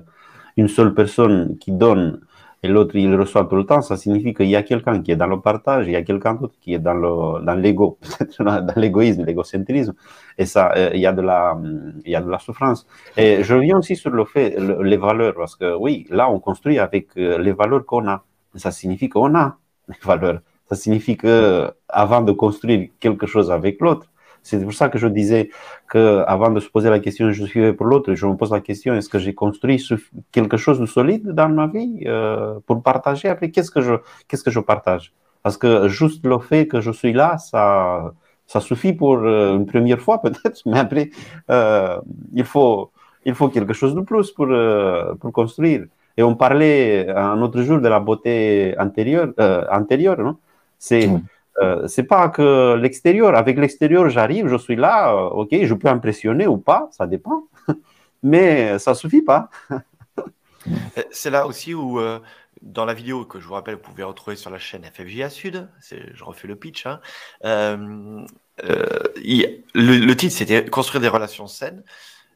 une 0.58 0.68
seule 0.68 0.94
personne 0.94 1.58
qui 1.60 1.72
donne 1.72 2.20
et 2.64 2.70
l'autre, 2.70 2.96
il 2.96 3.14
reçoit 3.16 3.44
tout 3.46 3.58
le 3.58 3.66
temps, 3.66 3.82
ça 3.82 3.98
signifie 3.98 4.34
qu'il 4.34 4.48
y 4.48 4.56
a 4.56 4.64
quelqu'un 4.64 5.02
qui 5.02 5.12
est 5.12 5.18
dans 5.18 5.28
le 5.28 5.42
partage, 5.42 5.86
il 5.86 5.92
y 5.92 5.98
a 5.98 6.02
quelqu'un 6.02 6.34
d'autre 6.36 6.56
qui 6.62 6.74
est 6.74 6.80
dans 6.80 6.94
le, 6.94 7.44
dans 7.46 7.56
l'ego, 7.56 8.00
dans 8.40 8.66
l'égoïsme, 8.78 9.26
l'égocentrisme. 9.26 9.94
Et 10.38 10.46
ça, 10.46 10.72
euh, 10.78 10.90
il 10.94 11.02
y 11.02 11.06
a 11.06 11.12
de 11.12 11.22
la, 11.22 12.40
souffrance. 12.40 12.88
Et 13.18 13.44
je 13.44 13.54
reviens 13.54 13.78
aussi 13.80 13.98
sur 13.98 14.12
le 14.12 14.24
fait, 14.24 14.56
les 14.82 14.96
valeurs, 14.98 15.34
parce 15.36 15.58
que 15.58 15.76
oui, 15.76 16.08
là, 16.10 16.30
on 16.30 16.40
construit 16.40 16.80
avec 16.80 17.10
euh, 17.18 17.38
les 17.38 17.52
valeurs 17.52 17.86
qu'on 17.86 18.08
a. 18.08 18.24
Ça 18.56 18.72
signifie 18.72 19.10
qu'on 19.10 19.36
a 19.36 19.58
les 19.88 19.96
valeurs. 20.04 20.42
Ça 20.70 20.76
signifie 20.76 21.18
que 21.18 21.72
avant 21.90 22.22
de 22.22 22.32
construire 22.32 22.90
quelque 23.00 23.28
chose 23.28 23.52
avec 23.52 23.82
l'autre, 23.82 24.08
c'est 24.44 24.62
pour 24.62 24.74
ça 24.74 24.90
que 24.90 24.98
je 25.00 25.08
disais 25.08 25.50
que 25.88 26.24
avant 26.28 26.52
de 26.52 26.60
se 26.60 26.70
poser 26.70 26.90
la 26.90 27.00
question 27.00 27.32
je 27.32 27.46
suis 27.46 27.74
pour 27.74 27.86
l'autre, 27.86 28.14
je 28.14 28.26
me 28.28 28.36
pose 28.36 28.52
la 28.52 28.60
question 28.60 28.94
est-ce 28.94 29.10
que 29.10 29.18
j'ai 29.20 29.34
construit 29.34 29.82
quelque 30.32 30.58
chose 30.58 30.80
de 30.80 30.86
solide 30.86 31.30
dans 31.30 31.50
ma 31.50 31.68
vie 31.68 32.04
euh, 32.06 32.60
pour 32.68 32.84
partager 32.84 33.30
Après, 33.30 33.50
qu'est-ce 33.52 33.72
que 33.72 33.82
je 33.82 33.94
qu'est-ce 34.28 34.44
que 34.44 34.52
je 34.52 34.60
partage? 34.60 35.14
Parce 35.44 35.58
que 35.58 35.88
juste 35.88 36.26
le 36.26 36.40
fait 36.40 36.68
que 36.68 36.82
je 36.82 36.92
suis 36.92 37.14
là, 37.14 37.38
ça 37.38 38.14
ça 38.46 38.60
suffit 38.60 38.94
pour 38.94 39.16
euh, 39.18 39.56
une 39.56 39.66
première 39.66 40.02
fois 40.02 40.22
peut-être, 40.26 40.62
mais 40.66 40.80
après 40.80 41.10
euh, 41.50 42.00
il 42.34 42.46
faut 42.46 42.92
il 43.26 43.36
faut 43.36 43.48
quelque 43.48 43.74
chose 43.74 43.96
de 43.96 44.02
plus 44.02 44.32
pour 44.32 44.48
pour 45.20 45.32
construire. 45.32 45.86
Et 46.18 46.24
on 46.24 46.36
parlait 46.36 47.10
un 47.10 47.42
autre 47.42 47.62
jour 47.62 47.80
de 47.80 47.88
la 47.88 48.00
beauté 48.00 48.76
antérieure, 48.78 49.34
antérieure, 49.72 50.20
non? 50.20 50.38
C'est 50.78 51.10
euh, 51.62 51.88
c'est 51.88 52.04
pas 52.04 52.30
que 52.30 52.76
l'extérieur. 52.76 53.36
Avec 53.36 53.58
l'extérieur, 53.58 54.10
j'arrive, 54.10 54.48
je 54.48 54.58
suis 54.58 54.76
là, 54.76 55.14
euh, 55.14 55.30
ok, 55.30 55.50
je 55.64 55.74
peux 55.74 55.88
impressionner 55.88 56.48
ou 56.48 56.58
pas, 56.58 56.90
ça 56.92 57.08
dépend. 57.08 57.44
Mais 58.24 58.80
ça 58.80 58.96
suffit 58.96 59.22
pas. 59.22 59.50
c'est 61.12 61.30
là 61.30 61.46
aussi 61.46 61.74
où, 61.74 62.00
euh, 62.00 62.20
dans 62.62 62.86
la 62.86 62.94
vidéo 62.94 63.26
que 63.26 63.40
je 63.40 63.48
vous 63.48 63.54
rappelle, 63.54 63.76
vous 63.76 63.82
pouvez 63.82 64.04
retrouver 64.04 64.36
sur 64.36 64.50
la 64.50 64.58
chaîne 64.58 64.84
FFJA 64.84 65.30
Sud, 65.30 65.68
je 65.82 66.24
refais 66.24 66.48
le 66.48 66.56
pitch. 66.56 66.86
Hein, 66.86 67.00
le, 67.44 70.14
titre, 70.14 70.34
c'était 70.34 70.66
construire 70.66 71.02
des 71.02 71.10
relations 71.10 71.48
saines. 71.48 71.84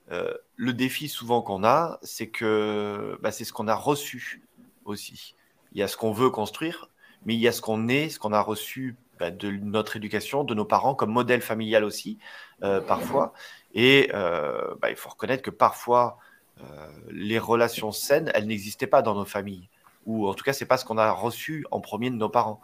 Le 0.09 0.73
défi 0.73 1.09
souvent 1.09 1.41
qu'on 1.41 1.63
a, 1.63 1.99
c'est 2.01 2.27
que 2.27 3.17
bah, 3.21 3.31
c'est 3.31 3.43
ce 3.43 3.53
qu'on 3.53 3.67
a 3.67 3.75
reçu 3.75 4.41
aussi. 4.85 5.35
Il 5.73 5.79
y 5.79 5.83
a 5.83 5.87
ce 5.87 5.97
qu'on 5.97 6.11
veut 6.11 6.29
construire, 6.29 6.89
mais 7.25 7.35
il 7.35 7.39
y 7.39 7.47
a 7.47 7.51
ce 7.51 7.61
qu'on 7.61 7.87
est, 7.87 8.09
ce 8.09 8.19
qu'on 8.19 8.33
a 8.33 8.41
reçu 8.41 8.95
bah, 9.19 9.31
de 9.31 9.49
notre 9.49 9.95
éducation, 9.97 10.43
de 10.43 10.53
nos 10.53 10.65
parents, 10.65 10.95
comme 10.95 11.11
modèle 11.11 11.41
familial 11.41 11.83
aussi, 11.83 12.17
euh, 12.63 12.81
parfois. 12.81 13.33
Et 13.73 14.09
euh, 14.13 14.75
bah, 14.81 14.89
il 14.89 14.95
faut 14.95 15.09
reconnaître 15.09 15.43
que 15.43 15.49
parfois, 15.49 16.17
euh, 16.61 16.87
les 17.09 17.39
relations 17.39 17.91
saines, 17.91 18.31
elles 18.33 18.47
n'existaient 18.47 18.87
pas 18.87 19.01
dans 19.01 19.15
nos 19.15 19.25
familles. 19.25 19.69
Ou 20.05 20.27
en 20.27 20.33
tout 20.33 20.43
cas, 20.43 20.53
c'est 20.53 20.65
pas 20.65 20.77
ce 20.77 20.85
qu'on 20.85 20.97
a 20.97 21.11
reçu 21.11 21.65
en 21.69 21.81
premier 21.81 22.09
de 22.09 22.15
nos 22.15 22.29
parents. 22.29 22.61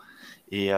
Et, 0.50 0.69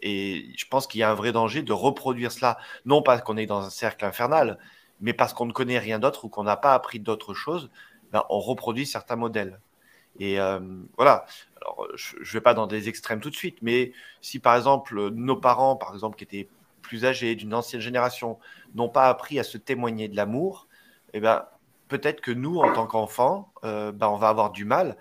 et 0.00 0.52
je 0.56 0.66
pense 0.68 0.86
qu'il 0.86 1.00
y 1.00 1.02
a 1.04 1.10
un 1.10 1.14
vrai 1.14 1.32
danger 1.32 1.62
de 1.62 1.72
reproduire 1.72 2.32
cela, 2.32 2.58
non 2.86 3.02
pas 3.02 3.20
qu'on 3.20 3.36
est 3.36 3.46
dans 3.46 3.60
un 3.60 3.70
cercle 3.70 4.04
infernal, 4.04 4.58
mais 5.02 5.12
parce 5.12 5.34
qu'on 5.34 5.46
ne 5.46 5.52
connaît 5.52 5.78
rien 5.78 5.98
d'autre 5.98 6.24
ou 6.24 6.28
qu'on 6.28 6.44
n'a 6.44 6.56
pas 6.56 6.72
appris 6.72 7.00
d'autres 7.00 7.34
choses, 7.34 7.70
ben, 8.12 8.24
on 8.30 8.38
reproduit 8.38 8.86
certains 8.86 9.16
modèles. 9.16 9.60
Et 10.18 10.36
voilà, 10.96 11.24
alors, 11.60 11.88
je 11.94 12.16
ne 12.16 12.24
vais 12.24 12.40
pas 12.40 12.54
dans 12.54 12.66
des 12.66 12.88
extrêmes 12.88 13.20
tout 13.20 13.30
de 13.30 13.34
suite, 13.34 13.58
mais 13.62 13.92
si 14.20 14.38
par 14.38 14.56
exemple 14.56 15.10
nos 15.10 15.36
parents, 15.36 15.76
par 15.76 15.94
exemple, 15.94 16.16
qui 16.16 16.24
étaient 16.24 16.48
plus 16.82 17.04
âgés, 17.04 17.34
d'une 17.34 17.54
ancienne 17.54 17.80
génération, 17.80 18.38
n'ont 18.74 18.88
pas 18.88 19.08
appris 19.08 19.38
à 19.38 19.42
se 19.42 19.56
témoigner 19.56 20.08
de 20.08 20.16
l'amour, 20.16 20.68
eh 21.14 21.20
ben, 21.20 21.46
peut-être 21.88 22.20
que 22.20 22.30
nous, 22.30 22.58
en 22.58 22.72
tant 22.72 22.86
qu'enfants, 22.86 23.52
euh, 23.64 23.92
ben, 23.92 24.08
on 24.08 24.16
va 24.16 24.28
avoir 24.28 24.50
du 24.50 24.64
mal 24.64 24.96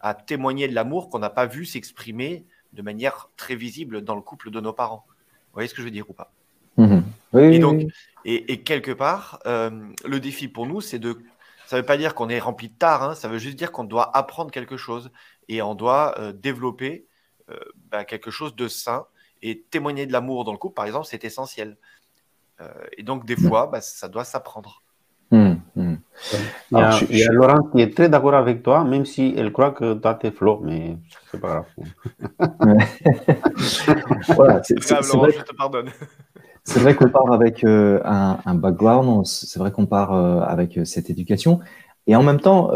à 0.00 0.14
témoigner 0.14 0.68
de 0.68 0.74
l'amour 0.74 1.10
qu'on 1.10 1.18
n'a 1.18 1.30
pas 1.30 1.46
vu 1.46 1.64
s'exprimer 1.64 2.44
de 2.72 2.82
manière 2.82 3.28
très 3.36 3.56
visible 3.56 4.02
dans 4.02 4.14
le 4.14 4.22
couple 4.22 4.50
de 4.50 4.60
nos 4.60 4.72
parents. 4.72 5.04
Vous 5.06 5.54
voyez 5.54 5.68
ce 5.68 5.74
que 5.74 5.80
je 5.80 5.86
veux 5.86 5.92
dire 5.92 6.08
ou 6.08 6.14
pas? 6.14 6.32
Mmh 6.76 7.00
oui, 7.34 7.56
et 7.56 7.58
donc, 7.58 7.82
Et, 8.24 8.62
quelque 8.62 8.92
part, 8.92 9.38
euh, 9.46 9.70
le 10.04 10.20
défi 10.20 10.48
pour 10.48 10.66
nous, 10.66 10.80
c'est 10.80 10.98
de 10.98 11.18
ça 11.66 11.76
ne 11.76 11.80
veut 11.80 11.86
pas 11.86 11.96
dire 11.96 12.14
qu'on 12.14 12.28
est 12.28 12.38
rempli 12.38 12.68
de 12.68 12.74
tard, 12.74 13.02
hein, 13.02 13.14
ça 13.14 13.28
veut 13.28 13.38
juste 13.38 13.56
dire 13.56 13.72
qu'on 13.72 13.84
doit 13.84 14.16
apprendre 14.16 14.50
quelque 14.50 14.76
chose 14.76 15.10
et 15.48 15.62
on 15.62 15.74
doit 15.74 16.14
euh, 16.18 16.32
développer 16.32 17.06
euh, 17.50 17.56
bah, 17.90 18.04
quelque 18.04 18.30
chose 18.30 18.54
de 18.54 18.68
sain 18.68 19.06
et 19.42 19.64
témoigner 19.70 20.06
de 20.06 20.12
l'amour 20.12 20.44
dans 20.44 20.52
le 20.52 20.58
couple, 20.58 20.74
par 20.74 20.86
exemple, 20.86 21.06
c'est 21.06 21.24
essentiel. 21.24 21.76
Euh, 22.60 22.68
et 22.96 23.02
donc, 23.02 23.26
des 23.26 23.36
fois, 23.36 23.66
bah, 23.66 23.80
ça 23.80 24.08
doit 24.08 24.24
s'apprendre. 24.24 24.82
Mmh, 25.30 25.54
mmh. 25.76 25.94
Il, 26.70 26.78
y 26.78 26.80
a, 26.80 27.00
il 27.10 27.18
y 27.18 27.24
a 27.24 27.32
Laurent 27.32 27.62
qui 27.64 27.80
est 27.80 27.94
très 27.94 28.08
d'accord 28.08 28.34
avec 28.34 28.62
toi, 28.62 28.84
même 28.84 29.04
si 29.04 29.34
elle 29.36 29.52
croit 29.52 29.72
que 29.72 29.94
tu 29.94 30.06
as 30.06 30.14
tes 30.14 30.30
flots, 30.30 30.60
mais 30.62 30.96
c'est 31.30 31.40
pas 31.40 31.48
grave. 31.48 31.66
voilà, 34.36 34.62
c'est 34.62 34.78
vrai, 34.78 35.32
je 35.32 35.42
te 35.42 35.54
pardonne. 35.54 35.90
C'est 36.64 36.80
vrai 36.80 36.94
qu'on 36.94 37.10
part 37.10 37.30
avec 37.32 37.62
un, 37.62 38.38
un, 38.44 38.54
background, 38.54 39.26
c'est 39.26 39.58
vrai 39.58 39.70
qu'on 39.70 39.86
part 39.86 40.12
avec 40.12 40.80
cette 40.84 41.10
éducation, 41.10 41.60
et 42.06 42.16
en 42.16 42.22
même 42.22 42.40
temps, 42.40 42.70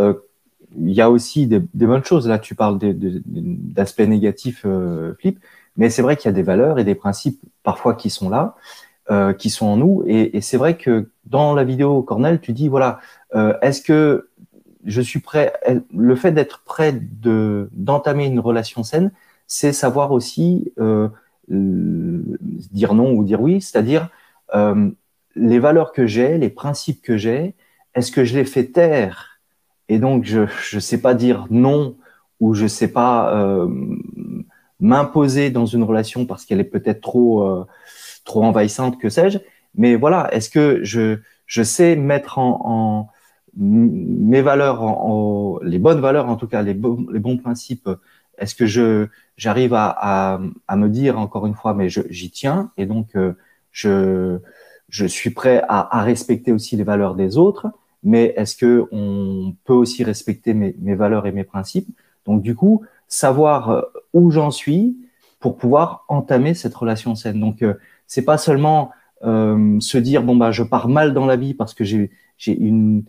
il 0.76 0.92
y 0.92 1.00
a 1.00 1.10
aussi 1.10 1.46
des, 1.46 1.58
bonnes 1.58 2.04
choses. 2.04 2.28
Là, 2.28 2.38
tu 2.38 2.54
parles 2.54 2.78
d'aspects 2.80 4.00
négatifs, 4.00 4.62
euh, 4.64 5.14
Flip, 5.18 5.38
mais 5.76 5.90
c'est 5.90 6.02
vrai 6.02 6.16
qu'il 6.16 6.26
y 6.26 6.32
a 6.32 6.32
des 6.32 6.42
valeurs 6.42 6.78
et 6.78 6.84
des 6.84 6.94
principes 6.94 7.40
parfois 7.62 7.94
qui 7.94 8.10
sont 8.10 8.28
là, 8.28 8.56
euh, 9.10 9.32
qui 9.32 9.50
sont 9.50 9.66
en 9.66 9.76
nous. 9.76 10.04
Et, 10.06 10.40
c'est 10.40 10.56
vrai 10.56 10.76
que 10.76 11.10
dans 11.24 11.54
la 11.54 11.64
vidéo, 11.64 12.02
Cornel, 12.02 12.40
tu 12.40 12.52
dis 12.52 12.68
voilà, 12.68 13.00
euh, 13.34 13.54
est-ce 13.62 13.82
que 13.82 14.28
je 14.84 15.00
suis 15.00 15.20
prêt 15.20 15.52
Le 15.94 16.14
fait 16.16 16.32
d'être 16.32 16.62
prêt 16.64 16.92
de 16.92 17.68
d'entamer 17.72 18.26
une 18.26 18.40
relation 18.40 18.82
saine, 18.82 19.12
c'est 19.46 19.72
savoir 19.72 20.12
aussi 20.12 20.72
dire 21.48 22.94
non 22.94 23.12
ou 23.12 23.24
dire 23.24 23.40
oui, 23.40 23.60
c'est-à-dire 23.60 24.08
les 25.34 25.58
valeurs 25.58 25.92
que 25.92 26.06
j'ai, 26.06 26.38
les 26.38 26.50
principes 26.50 27.02
que 27.02 27.16
j'ai, 27.16 27.54
est-ce 27.94 28.12
que 28.12 28.24
je 28.24 28.36
les 28.36 28.44
fais 28.44 28.66
taire 28.66 29.38
et 29.88 29.98
donc, 29.98 30.24
je 30.24 30.46
ne 30.74 30.80
sais 30.80 31.00
pas 31.00 31.14
dire 31.14 31.46
non 31.50 31.96
ou 32.40 32.54
je 32.54 32.64
ne 32.64 32.68
sais 32.68 32.88
pas 32.88 33.34
euh, 33.34 33.68
m'imposer 34.80 35.50
dans 35.50 35.66
une 35.66 35.82
relation 35.82 36.26
parce 36.26 36.44
qu'elle 36.44 36.60
est 36.60 36.64
peut-être 36.64 37.00
trop, 37.00 37.42
euh, 37.42 37.66
trop 38.24 38.44
envahissante, 38.44 38.98
que 39.00 39.08
sais-je. 39.08 39.38
Mais 39.74 39.96
voilà, 39.96 40.32
est-ce 40.32 40.50
que 40.50 40.80
je, 40.84 41.18
je 41.46 41.62
sais 41.62 41.96
mettre 41.96 42.38
en, 42.38 43.08
mes 43.56 44.42
valeurs, 44.42 44.82
en, 44.82 45.58
les 45.62 45.78
bonnes 45.78 46.00
valeurs 46.00 46.28
en 46.28 46.36
tout 46.36 46.46
cas, 46.46 46.62
les, 46.62 46.74
les 46.74 47.18
bons 47.20 47.38
principes, 47.38 47.88
est-ce 48.38 48.54
que 48.54 48.66
je 48.66 49.06
j'arrive 49.36 49.74
à, 49.74 50.40
à, 50.66 50.76
me 50.76 50.88
dire 50.88 51.18
encore 51.18 51.46
une 51.46 51.54
fois, 51.54 51.74
mais 51.74 51.88
j'y 51.88 52.30
tiens 52.30 52.72
et 52.76 52.86
donc 52.86 53.14
euh, 53.14 53.34
je, 53.70 54.38
je 54.88 55.06
suis 55.06 55.30
prêt 55.30 55.62
à, 55.68 56.02
respecter 56.02 56.52
aussi 56.52 56.76
les 56.76 56.84
valeurs 56.84 57.14
des 57.14 57.36
autres 57.38 57.68
mais 58.04 58.32
est-ce 58.36 58.56
que 58.56 58.86
on 58.92 59.54
peut 59.64 59.74
aussi 59.74 60.04
respecter 60.04 60.54
mes, 60.54 60.74
mes, 60.78 60.94
valeurs 60.94 61.26
et 61.26 61.32
mes 61.32 61.42
principes? 61.44 61.88
Donc 62.26 62.42
du 62.42 62.54
coup, 62.54 62.84
savoir 63.08 63.70
euh, 63.70 63.82
où 64.12 64.30
j'en 64.30 64.50
suis 64.50 64.96
pour 65.40 65.56
pouvoir 65.56 66.04
entamer 66.08 66.54
cette 66.54 66.74
relation 66.74 67.14
saine. 67.14 67.40
Donc 67.40 67.62
euh, 67.62 67.74
c'est 68.06 68.24
pas 68.24 68.38
seulement 68.38 68.90
euh, 69.24 69.80
se 69.80 69.98
dire 69.98 70.22
bon 70.22 70.36
bah 70.36 70.52
je 70.52 70.62
pars 70.62 70.88
mal 70.88 71.14
dans 71.14 71.26
la 71.26 71.36
vie 71.36 71.54
parce 71.54 71.74
que 71.74 71.84
j'ai 71.84 72.10
j'ai 72.36 72.56
une 72.56 73.04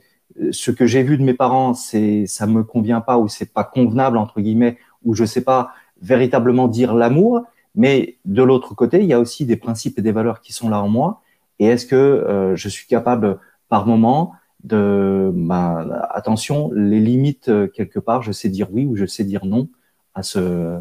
ce 0.51 0.71
que 0.71 0.85
j'ai 0.85 1.03
vu 1.03 1.17
de 1.17 1.23
mes 1.23 1.33
parents 1.33 1.73
c'est 1.73 2.25
ça 2.25 2.47
me 2.47 2.63
convient 2.63 3.01
pas 3.01 3.19
ou 3.19 3.27
c'est 3.27 3.53
pas 3.53 3.63
convenable 3.63 4.17
entre 4.17 4.41
guillemets 4.41 4.77
ou 5.03 5.13
je 5.13 5.25
sais 5.25 5.43
pas 5.43 5.71
véritablement 6.01 6.67
dire 6.67 6.93
l'amour 6.93 7.43
mais 7.75 8.17
de 8.25 8.43
l'autre 8.43 8.75
côté 8.75 8.99
il 8.99 9.05
y 9.05 9.13
a 9.13 9.19
aussi 9.19 9.45
des 9.45 9.57
principes 9.57 9.99
et 9.99 10.01
des 10.01 10.11
valeurs 10.11 10.41
qui 10.41 10.53
sont 10.53 10.69
là 10.69 10.81
en 10.81 10.89
moi 10.89 11.21
et 11.59 11.65
est-ce 11.65 11.85
que 11.85 11.95
euh, 11.95 12.55
je 12.55 12.69
suis 12.69 12.87
capable 12.87 13.39
par 13.67 13.85
moment 13.85 14.33
de 14.63 15.31
bah, 15.33 16.09
attention, 16.11 16.71
les 16.73 16.99
limites 16.99 17.49
euh, 17.49 17.67
quelque 17.67 17.99
part, 17.99 18.23
je 18.23 18.31
sais 18.31 18.49
dire 18.49 18.67
oui 18.71 18.85
ou 18.85 18.95
je 18.95 19.05
sais 19.05 19.23
dire 19.23 19.45
non 19.45 19.69
à 20.15 20.23
ce 20.23 20.79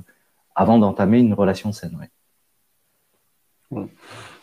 avant 0.55 0.79
d'entamer 0.79 1.21
une 1.21 1.35
relation 1.35 1.71
saine. 1.71 1.97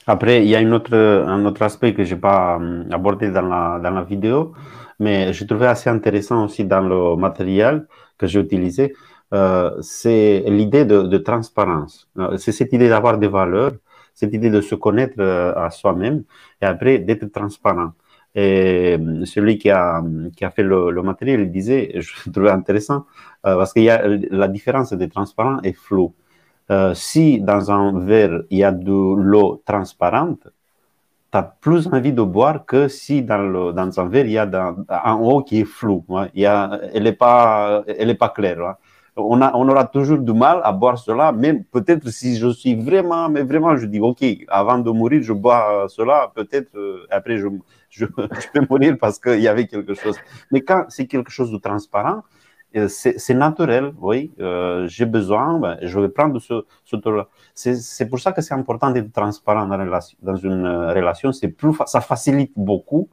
Après, 0.07 0.43
il 0.43 0.49
y 0.49 0.55
a 0.55 0.61
une 0.61 0.73
autre, 0.73 0.95
un 0.95 1.43
autre 1.45 1.61
aspect 1.63 1.93
que 1.93 2.05
je 2.05 2.15
n'ai 2.15 2.21
pas 2.21 2.55
hum, 2.55 2.87
abordé 2.91 3.31
dans 3.31 3.41
la, 3.41 3.79
dans 3.83 3.89
la 3.91 4.03
vidéo, 4.03 4.53
mais 4.99 5.33
je 5.33 5.43
trouvais 5.43 5.67
assez 5.67 5.89
intéressant 5.89 6.45
aussi 6.45 6.63
dans 6.63 6.81
le 6.81 7.17
matériel 7.17 7.87
que 8.17 8.27
j'ai 8.27 8.39
utilisé. 8.39 8.93
Euh, 9.33 9.81
c'est 9.81 10.43
l'idée 10.47 10.85
de, 10.85 11.17
transparence. 11.17 12.09
Euh, 12.17 12.37
c'est 12.37 12.51
cette 12.51 12.73
idée 12.73 12.89
d'avoir 12.89 13.17
des 13.17 13.27
valeurs 13.27 13.73
cette 14.13 14.33
idée 14.33 14.49
de 14.49 14.61
se 14.61 14.75
connaître 14.75 15.15
euh, 15.19 15.53
à 15.55 15.69
soi-même 15.71 16.23
et 16.61 16.65
après 16.65 16.99
d'être 16.99 17.25
transparent. 17.33 17.91
Et 18.33 18.97
celui 19.25 19.57
qui 19.57 19.69
a, 19.69 20.01
qui 20.37 20.45
a 20.45 20.51
fait 20.51 20.63
le, 20.63 20.89
le 20.91 21.01
matériel, 21.03 21.41
il 21.41 21.51
disait, 21.51 21.91
je 21.99 22.31
trouvais 22.31 22.49
intéressant, 22.49 23.05
parce 23.43 23.73
qu'il 23.73 23.83
y 23.83 23.89
a 23.89 24.07
la 24.07 24.47
différence 24.47 24.93
de 24.93 25.05
transparent 25.05 25.59
et 25.63 25.73
flou. 25.73 26.13
Si 26.93 27.41
dans 27.41 27.71
un 27.71 27.99
verre, 27.99 28.43
il 28.49 28.59
y 28.59 28.63
a 28.63 28.71
de 28.71 28.91
l'eau 28.91 29.61
transparente, 29.65 30.47
tu 31.31 31.37
as 31.37 31.43
plus 31.43 31.87
envie 31.87 32.13
de 32.13 32.21
boire 32.21 32.65
que 32.65 32.87
si 32.87 33.21
dans, 33.21 33.37
le, 33.37 33.73
dans 33.73 33.99
un 33.99 34.07
verre, 34.07 34.25
il 34.25 34.31
y 34.31 34.37
a 34.37 34.45
dans, 34.45 34.85
en 34.89 35.19
eau 35.21 35.43
qui 35.43 35.61
est 35.61 35.65
flou. 35.65 36.05
Ouais. 36.07 36.29
Il 36.33 36.41
y 36.41 36.45
a, 36.45 36.79
elle 36.93 37.03
n'est 37.03 37.13
pas, 37.13 37.83
pas 38.19 38.29
claire. 38.29 38.59
Ouais. 38.59 38.73
On, 39.17 39.41
a, 39.41 39.55
on 39.55 39.67
aura 39.69 39.85
toujours 39.85 40.17
du 40.17 40.33
mal 40.33 40.59
à 40.63 40.71
boire 40.73 40.97
cela, 40.97 41.31
même 41.31 41.63
peut-être 41.63 42.09
si 42.09 42.37
je 42.37 42.49
suis 42.49 42.75
vraiment, 42.75 43.29
mais 43.29 43.43
vraiment, 43.43 43.77
je 43.77 43.85
dis, 43.85 43.99
OK, 43.99 44.23
avant 44.47 44.77
de 44.79 44.91
mourir, 44.91 45.23
je 45.23 45.31
bois 45.31 45.85
cela, 45.87 46.31
peut-être 46.35 46.75
euh, 46.75 47.05
après, 47.09 47.37
je, 47.37 47.47
je, 47.89 48.05
vais 48.05 48.67
mourir 48.69 48.97
parce 48.99 49.17
qu'il 49.19 49.39
y 49.39 49.47
avait 49.47 49.67
quelque 49.67 49.93
chose. 49.93 50.17
Mais 50.51 50.61
quand 50.61 50.85
c'est 50.89 51.07
quelque 51.07 51.31
chose 51.31 51.51
de 51.51 51.57
transparent, 51.57 52.23
euh, 52.75 52.87
c'est 52.89 53.33
naturel, 53.33 53.93
oui. 54.01 54.33
Euh, 54.39 54.85
J'ai 54.87 55.05
besoin, 55.05 55.59
ben, 55.59 55.77
je 55.81 55.97
vais 55.99 56.09
prendre 56.09 56.39
ce, 56.39 56.65
ce 56.83 56.95
tour-là. 56.97 57.27
C'est 57.53 58.09
pour 58.09 58.19
ça 58.19 58.33
que 58.33 58.41
c'est 58.41 58.53
important 58.53 58.91
d'être 58.91 59.11
transparent 59.13 59.65
dans, 59.65 59.77
dans 60.21 60.35
une 60.35 60.65
euh, 60.65 60.93
relation. 60.93 61.31
Plus, 61.57 61.73
ça 61.85 62.01
facilite 62.01 62.51
beaucoup 62.55 63.09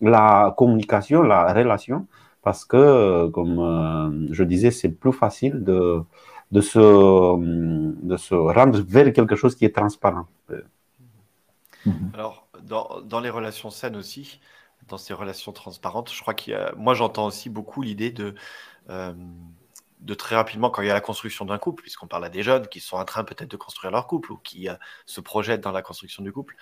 la 0.00 0.52
communication, 0.58 1.22
la 1.22 1.52
relation, 1.52 2.06
parce 2.44 2.64
que, 2.64 3.28
comme 3.28 3.58
euh, 3.58 4.28
je 4.30 4.44
disais, 4.44 4.70
c'est 4.70 4.90
plus 4.90 5.12
facile 5.12 5.64
de, 5.64 6.02
de, 6.52 6.60
se, 6.60 6.78
de 6.78 8.16
se 8.16 8.34
rendre 8.34 8.80
vers 8.80 9.12
quelque 9.12 9.36
chose 9.36 9.54
qui 9.56 9.64
est 9.64 9.74
transparent. 9.74 10.26
Alors, 12.14 12.46
dans, 12.62 13.00
dans 13.02 13.20
les 13.20 13.30
relations 13.30 13.70
saines 13.70 13.96
aussi, 13.96 14.40
dans 14.88 14.98
ces 14.98 15.14
relations 15.14 15.52
transparentes, 15.52 16.12
je 16.12 16.20
crois 16.20 16.34
qu'il 16.34 16.52
y 16.52 16.56
a, 16.56 16.72
moi 16.76 16.94
j'entends 16.94 17.26
aussi 17.26 17.48
beaucoup 17.48 17.82
l'idée 17.82 18.10
de 18.10 18.34
euh, 18.90 19.14
de 20.00 20.12
très 20.14 20.36
rapidement, 20.36 20.68
quand 20.68 20.82
il 20.82 20.88
y 20.88 20.90
a 20.90 20.94
la 20.94 21.00
construction 21.00 21.46
d'un 21.46 21.56
couple, 21.56 21.82
puisqu'on 21.82 22.06
parle 22.06 22.26
à 22.26 22.28
des 22.28 22.42
jeunes 22.42 22.66
qui 22.68 22.80
sont 22.80 22.96
en 22.98 23.06
train 23.06 23.24
peut-être 23.24 23.50
de 23.50 23.56
construire 23.56 23.90
leur 23.90 24.06
couple 24.06 24.32
ou 24.32 24.36
qui 24.36 24.68
euh, 24.68 24.74
se 25.06 25.22
projettent 25.22 25.62
dans 25.62 25.72
la 25.72 25.80
construction 25.80 26.22
du 26.22 26.30
couple, 26.30 26.56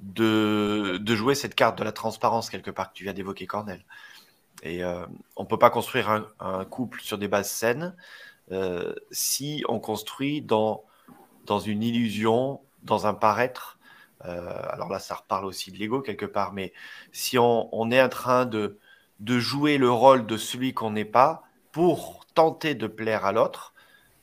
de, 0.00 0.98
de, 0.98 1.14
jouer 1.14 1.34
cette 1.34 1.54
carte 1.54 1.76
de 1.76 1.84
la 1.84 1.92
transparence 1.92 2.48
quelque 2.48 2.70
part 2.70 2.90
que 2.90 2.94
tu 2.94 3.04
viens 3.04 3.12
d'évoquer, 3.12 3.46
Cornel. 3.46 3.84
Et 4.62 4.82
euh, 4.82 5.06
on 5.36 5.44
ne 5.44 5.48
peut 5.48 5.58
pas 5.58 5.70
construire 5.70 6.26
un, 6.40 6.64
couple 6.64 7.00
sur 7.00 7.18
des 7.18 7.28
bases 7.28 7.50
saines 7.50 7.96
euh, 8.50 8.94
si 9.10 9.64
on 9.68 9.78
construit 9.78 10.42
dans, 10.42 10.84
dans 11.46 11.60
une 11.60 11.82
illusion, 11.82 12.60
dans 12.82 13.06
un 13.06 13.14
paraître. 13.14 13.78
Euh, 14.24 14.52
alors 14.70 14.88
là, 14.88 14.98
ça 14.98 15.14
reparle 15.14 15.44
aussi 15.44 15.70
de 15.70 15.78
l'ego 15.78 16.00
quelque 16.00 16.26
part, 16.26 16.52
mais 16.52 16.72
si 17.12 17.38
on, 17.38 17.90
est 17.90 18.02
en 18.02 18.08
train 18.08 18.46
de, 18.46 18.78
de 19.20 19.38
jouer 19.38 19.78
le 19.78 19.90
rôle 19.90 20.26
de 20.26 20.36
celui 20.36 20.74
qu'on 20.74 20.90
n'est 20.90 21.04
pas, 21.04 21.44
pour 21.72 22.26
tenter 22.34 22.74
de 22.74 22.86
plaire 22.86 23.24
à 23.24 23.32
l'autre, 23.32 23.74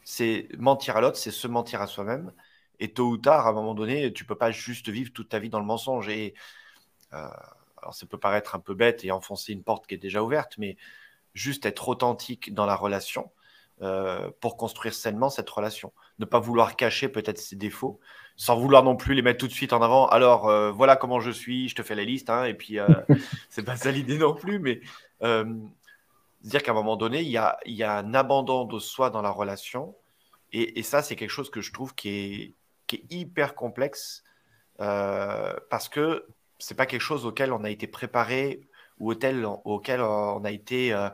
c'est 0.03 0.49
mentir 0.57 0.97
à 0.97 1.01
l'autre, 1.01 1.17
c'est 1.17 1.31
se 1.31 1.47
mentir 1.47 1.81
à 1.81 1.87
soi-même. 1.87 2.33
Et 2.79 2.93
tôt 2.93 3.07
ou 3.07 3.17
tard, 3.17 3.47
à 3.47 3.51
un 3.51 3.53
moment 3.53 3.73
donné, 3.73 4.11
tu 4.13 4.25
peux 4.25 4.35
pas 4.35 4.51
juste 4.51 4.89
vivre 4.89 5.11
toute 5.13 5.29
ta 5.29 5.39
vie 5.39 5.49
dans 5.49 5.59
le 5.59 5.65
mensonge. 5.65 6.09
Et 6.09 6.35
alors, 7.85 7.93
ça 7.93 8.07
peut 8.07 8.17
paraître 8.17 8.55
un 8.55 8.59
peu 8.59 8.73
bête 8.73 9.05
et 9.05 9.11
enfoncer 9.11 9.53
une 9.53 9.61
porte 9.61 9.85
qui 9.85 9.93
est 9.93 9.99
déjà 9.99 10.23
ouverte, 10.23 10.57
mais 10.57 10.75
juste 11.35 11.67
être 11.67 11.87
authentique 11.87 12.51
dans 12.51 12.65
la 12.65 12.75
relation 12.75 13.31
euh, 13.83 14.31
pour 14.39 14.57
construire 14.57 14.95
sainement 14.95 15.29
cette 15.29 15.47
relation. 15.51 15.93
Ne 16.17 16.25
pas 16.25 16.39
vouloir 16.39 16.77
cacher 16.77 17.09
peut-être 17.09 17.37
ses 17.37 17.55
défauts, 17.55 17.99
sans 18.37 18.57
vouloir 18.57 18.83
non 18.83 18.95
plus 18.95 19.13
les 19.13 19.21
mettre 19.21 19.37
tout 19.37 19.47
de 19.47 19.53
suite 19.53 19.71
en 19.71 19.83
avant. 19.83 20.07
Alors 20.07 20.49
euh, 20.49 20.71
voilà 20.71 20.95
comment 20.95 21.19
je 21.19 21.29
suis, 21.29 21.69
je 21.69 21.75
te 21.75 21.83
fais 21.83 21.93
la 21.93 22.05
liste, 22.05 22.31
hein, 22.31 22.45
et 22.45 22.55
puis 22.55 22.79
euh, 22.79 22.87
c'est 23.49 23.63
pas 23.63 23.75
ça 23.75 23.91
l'idée 23.91 24.17
non 24.17 24.33
plus, 24.33 24.57
mais 24.57 24.81
dire 26.41 26.63
qu'à 26.63 26.71
un 26.71 26.75
moment 26.75 26.97
donné, 26.97 27.21
il 27.21 27.29
y 27.29 27.37
a, 27.37 27.59
il 27.67 27.75
y 27.75 27.83
a 27.83 27.97
un 27.97 28.15
abandon 28.15 28.65
de 28.65 28.79
soi 28.79 29.11
dans 29.11 29.21
la 29.21 29.29
relation. 29.29 29.95
Et, 30.51 30.79
et 30.79 30.83
ça, 30.83 31.03
c'est 31.03 31.15
quelque 31.15 31.29
chose 31.29 31.51
que 31.51 31.61
je 31.61 31.71
trouve 31.71 31.93
qui 31.93 32.09
est, 32.09 32.53
qui 32.87 32.95
est 32.95 33.13
hyper 33.13 33.53
complexe 33.53 34.23
euh, 34.81 35.53
parce 35.69 35.87
que 35.87 36.25
c'est 36.59 36.75
pas 36.75 36.85
quelque 36.85 37.01
chose 37.01 37.25
auquel 37.25 37.51
on 37.51 37.63
a 37.63 37.69
été 37.69 37.87
préparé 37.87 38.61
ou 38.99 39.11
auquel, 39.11 39.45
auquel 39.45 40.01
on 40.01 40.43
a 40.43 40.51
été, 40.51 40.93
euh, 40.93 41.09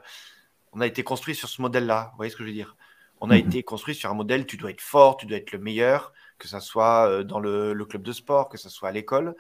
on 0.74 0.82
a 0.82 0.88
été 0.88 1.04
construit 1.04 1.36
sur 1.36 1.50
ce 1.50 1.62
modèle-là. 1.62 2.10
Vous 2.12 2.18
voyez 2.18 2.32
ce 2.32 2.36
que 2.36 2.44
je 2.44 2.50
veux 2.50 2.54
dire? 2.54 2.76
On 3.22 3.30
a 3.30 3.36
mm 3.36 3.42
-hmm. 3.42 3.48
été 3.48 3.64
construit 3.64 3.96
sur 3.96 4.10
un 4.10 4.16
modèle, 4.16 4.46
tu 4.46 4.58
dois 4.58 4.72
être 4.72 4.82
fort, 4.82 5.18
tu 5.18 5.26
dois 5.28 5.38
être 5.38 5.52
le 5.52 5.60
meilleur, 5.60 6.14
que 6.40 6.48
ce 6.48 6.60
soit 6.60 7.08
euh, 7.08 7.24
dans 7.24 7.40
le, 7.40 7.74
le 7.74 7.86
club 7.86 8.04
de 8.04 8.14
sport, 8.14 8.50
que 8.50 8.58
ce 8.58 8.70
soit 8.70 8.90
à 8.90 8.92
l'école. 8.92 9.36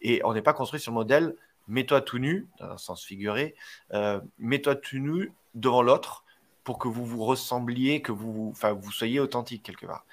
Et 0.00 0.20
on 0.24 0.32
n'est 0.34 0.42
pas 0.42 0.54
construit 0.54 0.80
sur 0.80 0.92
le 0.92 0.96
modèle 1.02 1.36
mets-toi 1.68 2.00
tout 2.00 2.18
nu, 2.18 2.46
dans 2.58 2.70
un 2.70 2.78
sens 2.78 3.04
figuré, 3.04 3.54
euh, 3.92 4.20
mets-toi 4.38 4.76
tout 4.76 4.98
nu 4.98 5.32
devant 5.54 5.82
l'autre 5.82 6.24
pour 6.64 6.78
que 6.78 6.88
vous 6.88 7.04
vous 7.04 7.24
ressembliez, 7.24 8.02
que 8.02 8.12
vous, 8.12 8.50
enfin, 8.52 8.72
vous 8.72 8.90
soyez 8.92 9.20
authentique 9.20 9.62
quelque 9.62 9.86
part. 9.86 10.04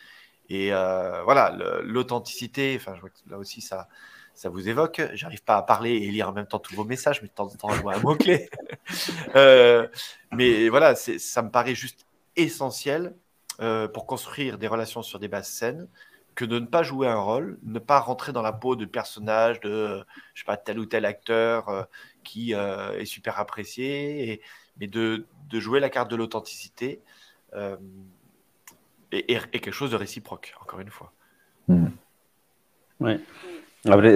Et 0.50 0.74
euh, 0.74 1.24
voilà, 1.24 1.56
l'authenticité, 1.84 2.76
enfin, 2.80 2.96
je 2.96 3.02
vois 3.02 3.10
que 3.10 3.30
là 3.30 3.38
aussi 3.38 3.62
ça, 3.62 3.88
ça 4.34 4.50
vous 4.50 4.68
évoque. 4.68 5.02
J'arrive 5.14 5.44
pas 5.44 5.58
à 5.58 5.64
parler 5.64 5.92
et 5.92 6.12
lire 6.12 6.30
en 6.30 6.34
même 6.34 6.48
temps 6.48 6.60
tous 6.60 6.76
vos 6.76 6.84
messages, 6.84 7.22
mais 7.22 7.28
de 7.28 7.34
temps 7.34 7.46
en 7.46 7.56
temps, 7.56 7.70
je 7.70 7.82
vois 7.82 7.96
un 7.96 8.00
mot-clé. 8.00 8.50
euh, 9.36 9.88
mais 10.32 10.70
voilà, 10.70 10.96
ça 10.96 11.42
me 11.42 11.50
paraît 11.50 11.76
juste 11.76 12.06
essentiel 12.36 13.16
euh, 13.62 13.88
pour 13.88 14.06
construire 14.08 14.58
des 14.58 14.68
relations 14.68 15.04
sur 15.04 15.20
des 15.20 15.28
bases 15.28 15.48
saines 15.48 15.88
que 16.36 16.46
de 16.46 16.58
ne 16.58 16.66
pas 16.66 16.82
jouer 16.82 17.08
un 17.08 17.20
rôle, 17.20 17.60
ne 17.62 17.78
pas 17.78 18.00
rentrer 18.00 18.32
dans 18.32 18.42
la 18.42 18.52
peau 18.52 18.76
de 18.76 18.86
personnage 18.86 19.60
de, 19.60 20.04
je 20.34 20.42
sais 20.42 20.46
pas, 20.46 20.58
tel 20.58 20.80
ou 20.80 20.86
tel 20.88 21.06
acteur 21.06 21.70
euh, 21.70 21.84
qui 22.24 22.54
est 22.54 23.06
super 23.06 23.40
apprécié, 23.40 24.42
mais 24.80 24.88
de, 24.88 25.26
jouer 25.52 25.80
la 25.80 25.92
carte 25.92 26.10
de 26.10 26.16
l'authenticité 26.16 27.02
et, 29.12 29.38
quelque 29.38 29.72
chose 29.72 29.92
de 29.92 29.96
réciproque, 29.96 30.56
encore 30.60 30.80
une 30.80 30.90
fois. 30.90 31.12
Mmh. 31.68 31.88
Oui. 33.00 33.20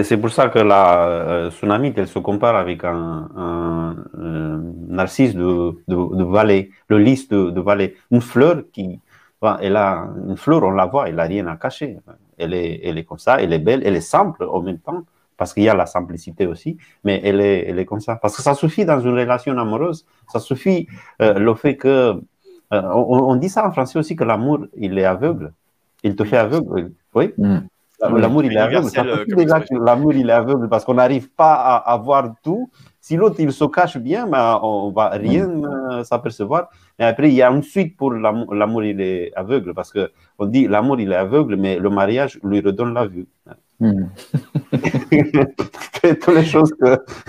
C'est 0.03 0.17
pour 0.17 0.29
ça 0.29 0.47
que 0.47 0.59
la 0.59 1.07
euh, 1.07 1.51
Tsunami, 1.51 1.91
elle 1.97 2.07
se 2.07 2.19
compare 2.19 2.55
avec 2.55 2.85
un, 2.85 3.29
un, 3.35 3.95
un 4.17 4.61
narcisse 4.87 5.35
de, 5.35 5.75
de, 5.89 6.23
vallée, 6.23 6.71
le 6.87 6.99
lys 6.99 7.27
de, 7.27 7.49
de 7.49 7.59
vallée, 7.59 7.97
une 8.09 8.21
fleur 8.21 8.63
qui, 8.71 9.01
elle 9.59 9.75
a 9.75 10.07
une 10.25 10.37
fleur, 10.37 10.63
on 10.63 10.71
la 10.71 10.85
voit, 10.85 11.09
elle 11.09 11.15
n'a 11.15 11.23
rien 11.23 11.47
à 11.47 11.57
cacher. 11.57 11.97
Elle 12.37 12.53
est, 12.53 12.79
elle 12.81 12.97
est 12.97 13.03
comme 13.03 13.17
ça, 13.19 13.41
elle 13.41 13.51
est 13.51 13.59
belle, 13.59 13.81
elle 13.85 13.97
est 13.97 14.01
simple 14.01 14.45
en 14.45 14.61
même 14.61 14.79
temps, 14.79 15.03
parce 15.35 15.53
qu'il 15.53 15.63
y 15.63 15.69
a 15.69 15.75
la 15.75 15.85
simplicité 15.85 16.47
aussi, 16.47 16.77
mais 17.03 17.19
elle 17.23 17.41
est, 17.41 17.67
elle 17.67 17.79
est 17.79 17.85
comme 17.85 17.99
ça. 17.99 18.15
Parce 18.15 18.37
que 18.37 18.41
ça 18.41 18.53
suffit 18.53 18.85
dans 18.85 19.01
une 19.01 19.19
relation 19.19 19.57
amoureuse, 19.57 20.05
ça 20.31 20.39
suffit 20.39 20.87
euh, 21.21 21.33
le 21.39 21.53
fait 21.55 21.75
que. 21.75 22.21
Euh, 22.73 22.81
on, 22.93 23.31
on, 23.31 23.35
dit 23.37 23.47
ça 23.47 23.65
en 23.65 23.71
français 23.71 23.97
aussi 23.97 24.15
que 24.15 24.25
l'amour, 24.25 24.59
il 24.75 24.97
est 24.99 25.05
aveugle. 25.05 25.53
Il 26.03 26.15
te 26.15 26.23
fait 26.25 26.37
aveugle. 26.37 26.91
Oui. 27.13 27.33
Mm. 27.37 27.59
L'amour, 27.99 28.43
il 28.43 28.53
est 28.53 28.57
aveugle. 28.57 28.89
Ça 28.89 29.03
suffit 29.03 29.35
déjà 29.35 29.59
que 29.59 29.73
l'amour, 29.73 30.13
il 30.13 30.29
est 30.29 30.33
aveugle 30.33 30.69
parce 30.69 30.85
qu'on 30.85 30.93
n'arrive 30.93 31.29
pas 31.31 31.53
à, 31.53 31.93
à, 31.93 31.97
voir 31.97 32.33
tout. 32.43 32.69
Si 32.99 33.15
l'autre, 33.15 33.37
il 33.39 33.51
se 33.51 33.65
cache 33.65 33.97
bien, 33.97 34.27
ben, 34.27 34.59
on 34.61 34.91
va 34.91 35.09
rien 35.09 35.49
euh, 35.49 36.03
s'apercevoir. 36.03 36.69
Et 36.99 37.03
après, 37.03 37.29
il 37.29 37.35
y 37.35 37.41
a 37.41 37.49
une 37.49 37.63
suite 37.63 37.97
pour 37.97 38.11
l'amour, 38.11 38.83
il 38.83 39.01
est 39.01 39.31
aveugle, 39.35 39.73
parce 39.73 39.91
que 39.91 40.11
on 40.37 40.45
dit 40.45 40.67
l'amour, 40.67 40.99
il 40.99 41.11
est 41.11 41.15
aveugle, 41.15 41.55
mais 41.55 41.79
le 41.79 41.89
mariage 41.89 42.39
lui 42.43 42.59
redonne 42.59 42.93
la 42.93 43.07
vue. 43.07 43.27
Mm. 43.79 44.05
Toutes 46.21 46.27
les 46.35 46.45
choses 46.45 46.73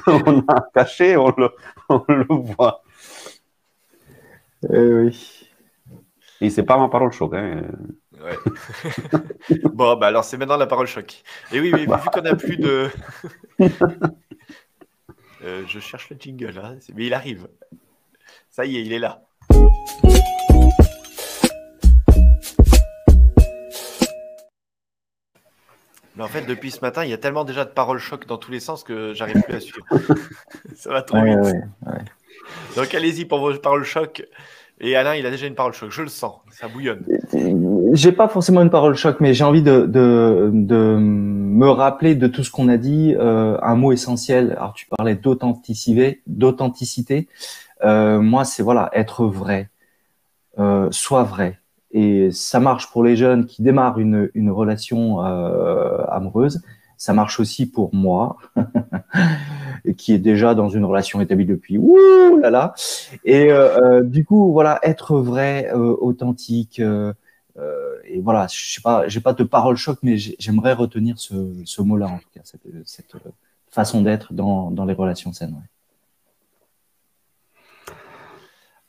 qu'on 0.04 0.40
a 0.40 0.66
cachées, 0.74 1.16
on 1.16 1.32
le, 1.36 1.50
on 1.88 2.04
le 2.08 2.26
voit. 2.28 2.82
Eh 4.70 4.92
oui. 4.92 5.48
Et 6.40 6.50
c'est 6.50 6.62
pas 6.62 6.78
ma 6.78 6.88
parole 6.88 7.12
choc. 7.12 7.34
Hein. 7.34 7.62
Ouais. 8.22 8.36
bon, 9.72 9.96
bah 9.96 10.08
alors 10.08 10.24
c'est 10.24 10.36
maintenant 10.36 10.56
la 10.56 10.66
parole 10.66 10.86
choc. 10.86 11.22
Et 11.52 11.60
oui, 11.60 11.70
mais 11.72 11.86
vu 11.86 12.10
qu'on 12.12 12.24
a 12.24 12.34
plus 12.34 12.56
de. 12.56 12.90
euh, 15.44 15.62
je 15.66 15.78
cherche 15.78 16.10
le 16.10 16.16
jingle, 16.18 16.58
hein. 16.62 16.76
mais 16.94 17.06
il 17.06 17.14
arrive. 17.14 17.48
Ça 18.50 18.64
y 18.64 18.76
est, 18.76 18.82
il 18.82 18.92
est 18.92 18.98
là. 18.98 19.22
Mais 26.18 26.24
en 26.24 26.28
fait, 26.28 26.42
depuis 26.46 26.72
ce 26.72 26.80
matin, 26.80 27.04
il 27.04 27.10
y 27.10 27.12
a 27.12 27.18
tellement 27.18 27.44
déjà 27.44 27.64
de 27.64 27.70
paroles 27.70 28.00
choc 28.00 28.26
dans 28.26 28.38
tous 28.38 28.50
les 28.50 28.58
sens 28.58 28.82
que 28.82 29.14
j'arrive 29.14 29.40
plus 29.42 29.54
à 29.54 29.60
suivre. 29.60 29.86
Ça 30.74 30.90
va 30.90 31.02
trop 31.02 31.18
ouais, 31.18 31.30
vite. 31.30 31.44
Ouais, 31.44 31.92
ouais. 31.92 32.04
Donc 32.74 32.92
allez-y 32.92 33.24
pour 33.24 33.38
vos 33.38 33.56
paroles 33.58 33.84
choc. 33.84 34.26
Et 34.80 34.96
Alain, 34.96 35.14
il 35.14 35.24
a 35.26 35.30
déjà 35.30 35.46
une 35.46 35.54
parole 35.54 35.74
choc. 35.74 35.92
Je 35.92 36.02
le 36.02 36.08
sens, 36.08 36.40
ça 36.50 36.66
bouillonne. 36.68 37.04
J'ai 37.92 38.12
pas 38.12 38.28
forcément 38.28 38.62
une 38.62 38.70
parole 38.70 38.94
choc, 38.94 39.18
mais 39.20 39.34
j'ai 39.34 39.44
envie 39.44 39.62
de, 39.62 39.86
de, 39.86 40.50
de, 40.52 40.96
me 40.98 41.68
rappeler 41.68 42.14
de 42.14 42.26
tout 42.26 42.44
ce 42.44 42.50
qu'on 42.50 42.68
a 42.68 42.76
dit. 42.76 43.14
Euh, 43.18 43.56
un 43.62 43.76
mot 43.76 43.92
essentiel. 43.92 44.52
Alors 44.58 44.74
tu 44.74 44.86
parlais 44.86 45.14
d'authenticité, 45.14 46.22
d'authenticité. 46.26 47.28
Euh, 47.84 48.20
moi, 48.20 48.44
c'est 48.44 48.62
voilà, 48.62 48.90
être 48.92 49.26
vrai, 49.26 49.70
euh, 50.58 50.88
sois 50.90 51.22
vrai. 51.22 51.58
et 51.92 52.30
ça 52.32 52.60
marche 52.60 52.90
pour 52.90 53.02
les 53.04 53.16
jeunes 53.16 53.46
qui 53.46 53.62
démarrent 53.62 53.98
une, 53.98 54.30
une 54.34 54.50
relation 54.50 55.24
euh, 55.24 56.04
amoureuse. 56.08 56.62
Ça 56.96 57.12
marche 57.12 57.38
aussi 57.38 57.70
pour 57.70 57.94
moi, 57.94 58.38
qui 59.96 60.12
est 60.12 60.18
déjà 60.18 60.54
dans 60.56 60.68
une 60.68 60.84
relation 60.84 61.20
établie 61.20 61.46
depuis 61.46 61.78
ouh 61.78 62.38
là 62.40 62.50
là. 62.50 62.74
Et 63.24 63.52
euh, 63.52 63.78
euh, 63.78 64.02
du 64.02 64.24
coup, 64.24 64.52
voilà, 64.52 64.80
être 64.82 65.18
vrai, 65.20 65.70
authentique. 65.72 66.82
Euh, 67.58 67.98
et 68.04 68.20
voilà, 68.20 68.46
je 68.48 68.74
sais 68.74 68.80
pas, 68.80 69.08
j'ai 69.08 69.20
pas 69.20 69.32
de 69.34 69.44
parole 69.44 69.76
choc, 69.76 69.98
mais 70.02 70.16
j'ai- 70.18 70.36
j'aimerais 70.38 70.72
retenir 70.74 71.18
ce, 71.18 71.34
ce 71.64 71.82
mot-là 71.82 72.06
en 72.08 72.18
tout 72.18 72.28
cas, 72.34 72.40
cette, 72.44 72.62
cette 72.86 73.14
euh, 73.16 73.30
façon 73.70 74.02
d'être 74.02 74.32
dans, 74.32 74.70
dans 74.70 74.84
les 74.84 74.94
relations 74.94 75.32
saines. 75.32 75.54
ouais. 75.54 75.68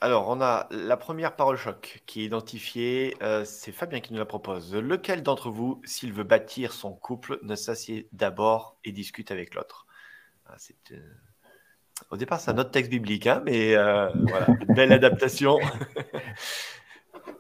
Alors, 0.02 0.30
on 0.30 0.40
a 0.40 0.68
la 0.72 0.96
première 0.96 1.36
parole 1.36 1.58
choc 1.58 2.02
qui 2.06 2.22
est 2.22 2.26
identifiée. 2.26 3.16
euh, 3.22 3.44
c'est 3.44 3.74
Fabien 3.74 4.00
qui 4.00 4.14
nous 4.14 4.20
la 4.20 4.26
propose. 4.26 4.74
Lequel 4.74 5.24
d'entre 5.24 5.50
vous, 5.50 5.82
s'il 5.84 6.14
veut 6.14 6.24
bâtir 6.24 6.72
son 6.72 6.94
couple, 6.94 7.38
ne 7.44 7.56
s'assied 7.56 8.08
d'abord 8.14 8.78
et 8.86 8.94
discute 8.94 9.30
avec 9.32 9.56
l'autre? 9.56 9.88
Ah, 10.48 10.56
euh, 10.92 10.98
Au 12.12 12.18
départ, 12.18 12.40
c'est 12.40 12.52
un 12.52 12.58
autre 12.58 12.72
texte 12.72 12.90
biblique, 12.92 13.28
hein, 13.28 13.42
mais 13.46 13.76
euh, 13.76 14.10
voilà, 14.28 14.58
belle 14.68 14.94
adaptation. 14.94 15.60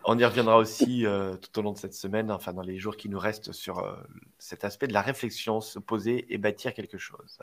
on 0.09 0.17
y 0.17 0.25
reviendra 0.25 0.57
aussi 0.57 1.05
euh, 1.05 1.35
tout 1.35 1.59
au 1.59 1.61
long 1.61 1.71
de 1.71 1.77
cette 1.77 1.93
semaine, 1.93 2.31
enfin 2.31 2.51
dans 2.51 2.63
les 2.63 2.79
jours 2.79 2.97
qui 2.97 3.09
nous 3.09 3.19
restent, 3.19 3.51
sur 3.51 3.77
euh, 3.79 3.93
cet 4.39 4.65
aspect 4.65 4.87
de 4.87 4.93
la 4.93 5.03
réflexion, 5.03 5.61
se 5.61 5.77
poser 5.77 6.33
et 6.33 6.39
bâtir 6.39 6.73
quelque 6.73 6.97
chose. 6.97 7.37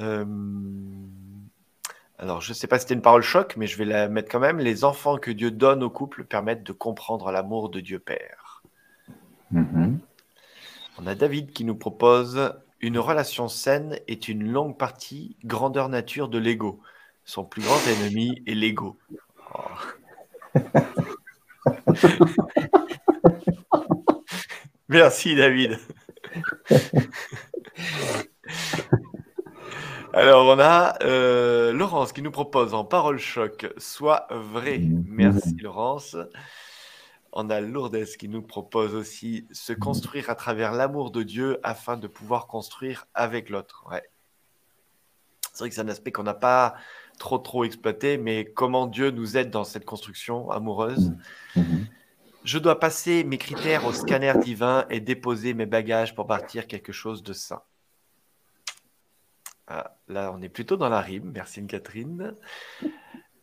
Euh, 0.00 0.24
alors, 2.18 2.40
je 2.40 2.50
ne 2.50 2.54
sais 2.54 2.66
pas 2.66 2.78
si 2.78 2.82
c'était 2.82 2.94
une 2.94 3.02
parole 3.02 3.22
choc, 3.22 3.54
mais 3.56 3.68
je 3.68 3.78
vais 3.78 3.84
la 3.84 4.08
mettre 4.08 4.28
quand 4.28 4.40
même. 4.40 4.58
Les 4.58 4.82
enfants 4.82 5.18
que 5.18 5.30
Dieu 5.30 5.52
donne 5.52 5.84
au 5.84 5.90
couple 5.90 6.24
permettent 6.24 6.64
de 6.64 6.72
comprendre 6.72 7.30
l'amour 7.30 7.68
de 7.68 7.78
Dieu 7.78 8.00
Père. 8.00 8.64
Mhm. 9.52 10.00
On 10.98 11.06
a 11.06 11.14
David 11.14 11.52
qui 11.52 11.64
nous 11.64 11.76
propose 11.76 12.52
une 12.80 12.98
relation 12.98 13.46
saine 13.46 14.00
est 14.08 14.26
une 14.26 14.50
longue 14.50 14.76
partie 14.76 15.36
grandeur 15.44 15.88
nature 15.88 16.28
de 16.28 16.38
l'ego. 16.38 16.80
Son 17.24 17.44
plus 17.44 17.62
grand 17.62 17.78
ennemi 17.86 18.42
est 18.48 18.54
l'ego. 18.54 18.98
Oh. 19.54 20.58
Merci 24.88 25.34
David. 25.34 25.78
Alors 30.12 30.46
on 30.46 30.58
a 30.58 31.02
euh, 31.02 31.72
Laurence 31.72 32.12
qui 32.12 32.20
nous 32.20 32.30
propose 32.30 32.74
en 32.74 32.84
parole 32.84 33.18
choc 33.18 33.72
Sois 33.78 34.26
vrai. 34.30 34.82
Merci 35.06 35.56
Laurence. 35.60 36.16
On 37.32 37.48
a 37.48 37.62
Lourdes 37.62 38.04
qui 38.18 38.28
nous 38.28 38.42
propose 38.42 38.94
aussi 38.94 39.46
se 39.52 39.72
construire 39.72 40.28
à 40.28 40.34
travers 40.34 40.72
l'amour 40.72 41.10
de 41.10 41.22
Dieu 41.22 41.58
afin 41.62 41.96
de 41.96 42.06
pouvoir 42.06 42.46
construire 42.46 43.06
avec 43.14 43.48
l'autre. 43.48 43.86
Ouais. 43.90 44.02
C'est 45.52 45.60
vrai 45.60 45.70
que 45.70 45.74
c'est 45.74 45.80
un 45.80 45.88
aspect 45.88 46.12
qu'on 46.12 46.24
n'a 46.24 46.34
pas 46.34 46.74
trop 47.22 47.38
trop 47.38 47.62
exploité, 47.62 48.18
mais 48.18 48.44
comment 48.44 48.88
Dieu 48.88 49.12
nous 49.12 49.36
aide 49.36 49.48
dans 49.50 49.62
cette 49.62 49.84
construction 49.84 50.50
amoureuse. 50.50 51.12
Mhm. 51.54 51.86
Je 52.42 52.58
dois 52.58 52.80
passer 52.80 53.22
mes 53.22 53.38
critères 53.38 53.86
au 53.86 53.92
scanner 53.92 54.32
divin 54.42 54.84
et 54.90 54.98
déposer 54.98 55.54
mes 55.54 55.66
bagages 55.66 56.16
pour 56.16 56.26
partir 56.26 56.66
quelque 56.66 56.90
chose 56.90 57.22
de 57.22 57.32
sain. 57.32 57.62
Ah, 59.68 59.96
là, 60.08 60.32
on 60.34 60.42
est 60.42 60.48
plutôt 60.48 60.76
dans 60.76 60.88
la 60.88 61.00
rime. 61.00 61.30
Merci 61.32 61.60
Anne-Catherine. 61.60 62.34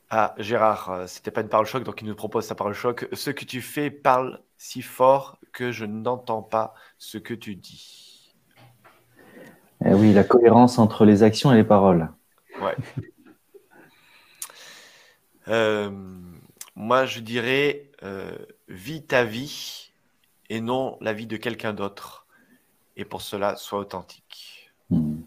Ah, 0.10 0.36
Gérard, 0.38 0.92
euh, 0.92 1.08
c'était 1.08 1.32
pas 1.32 1.40
une 1.40 1.48
parole 1.48 1.66
choc, 1.66 1.84
donc 1.84 2.02
il 2.02 2.08
nous 2.10 2.16
propose 2.16 2.46
sa 2.46 2.56
parole 2.56 2.74
choc. 2.74 3.08
Ce 3.14 3.30
que 3.30 3.46
tu 3.46 3.62
fais 3.62 3.90
parle 3.90 4.42
si 4.58 4.82
fort 4.82 5.40
que 5.54 5.72
je 5.72 5.86
n'entends 5.86 6.42
pas 6.42 6.74
ce 6.98 7.18
que 7.18 7.34
tu 7.34 7.56
dis. 7.56 8.36
Eh 9.86 9.94
oui, 9.94 10.12
la 10.12 10.26
cohérence 10.26 10.80
entre 10.80 11.06
les 11.06 11.24
actions 11.24 11.54
et 11.54 11.56
les 11.56 11.64
paroles. 11.64 12.10
Ouais. 12.62 12.76
Euh, 15.50 15.90
moi, 16.76 17.06
je 17.06 17.20
dirais 17.20 17.90
euh, 18.04 18.32
vis 18.68 19.04
ta 19.06 19.24
vie 19.24 19.92
et 20.50 20.62
non 20.62 20.98
la 21.02 21.14
vie 21.14 21.28
de 21.28 21.38
quelqu'un 21.38 21.74
d'autre. 21.74 22.26
Et 22.96 23.06
pour 23.06 23.22
cela, 23.22 23.56
sois 23.56 23.80
authentique. 23.80 24.72
Mhm. 24.90 25.24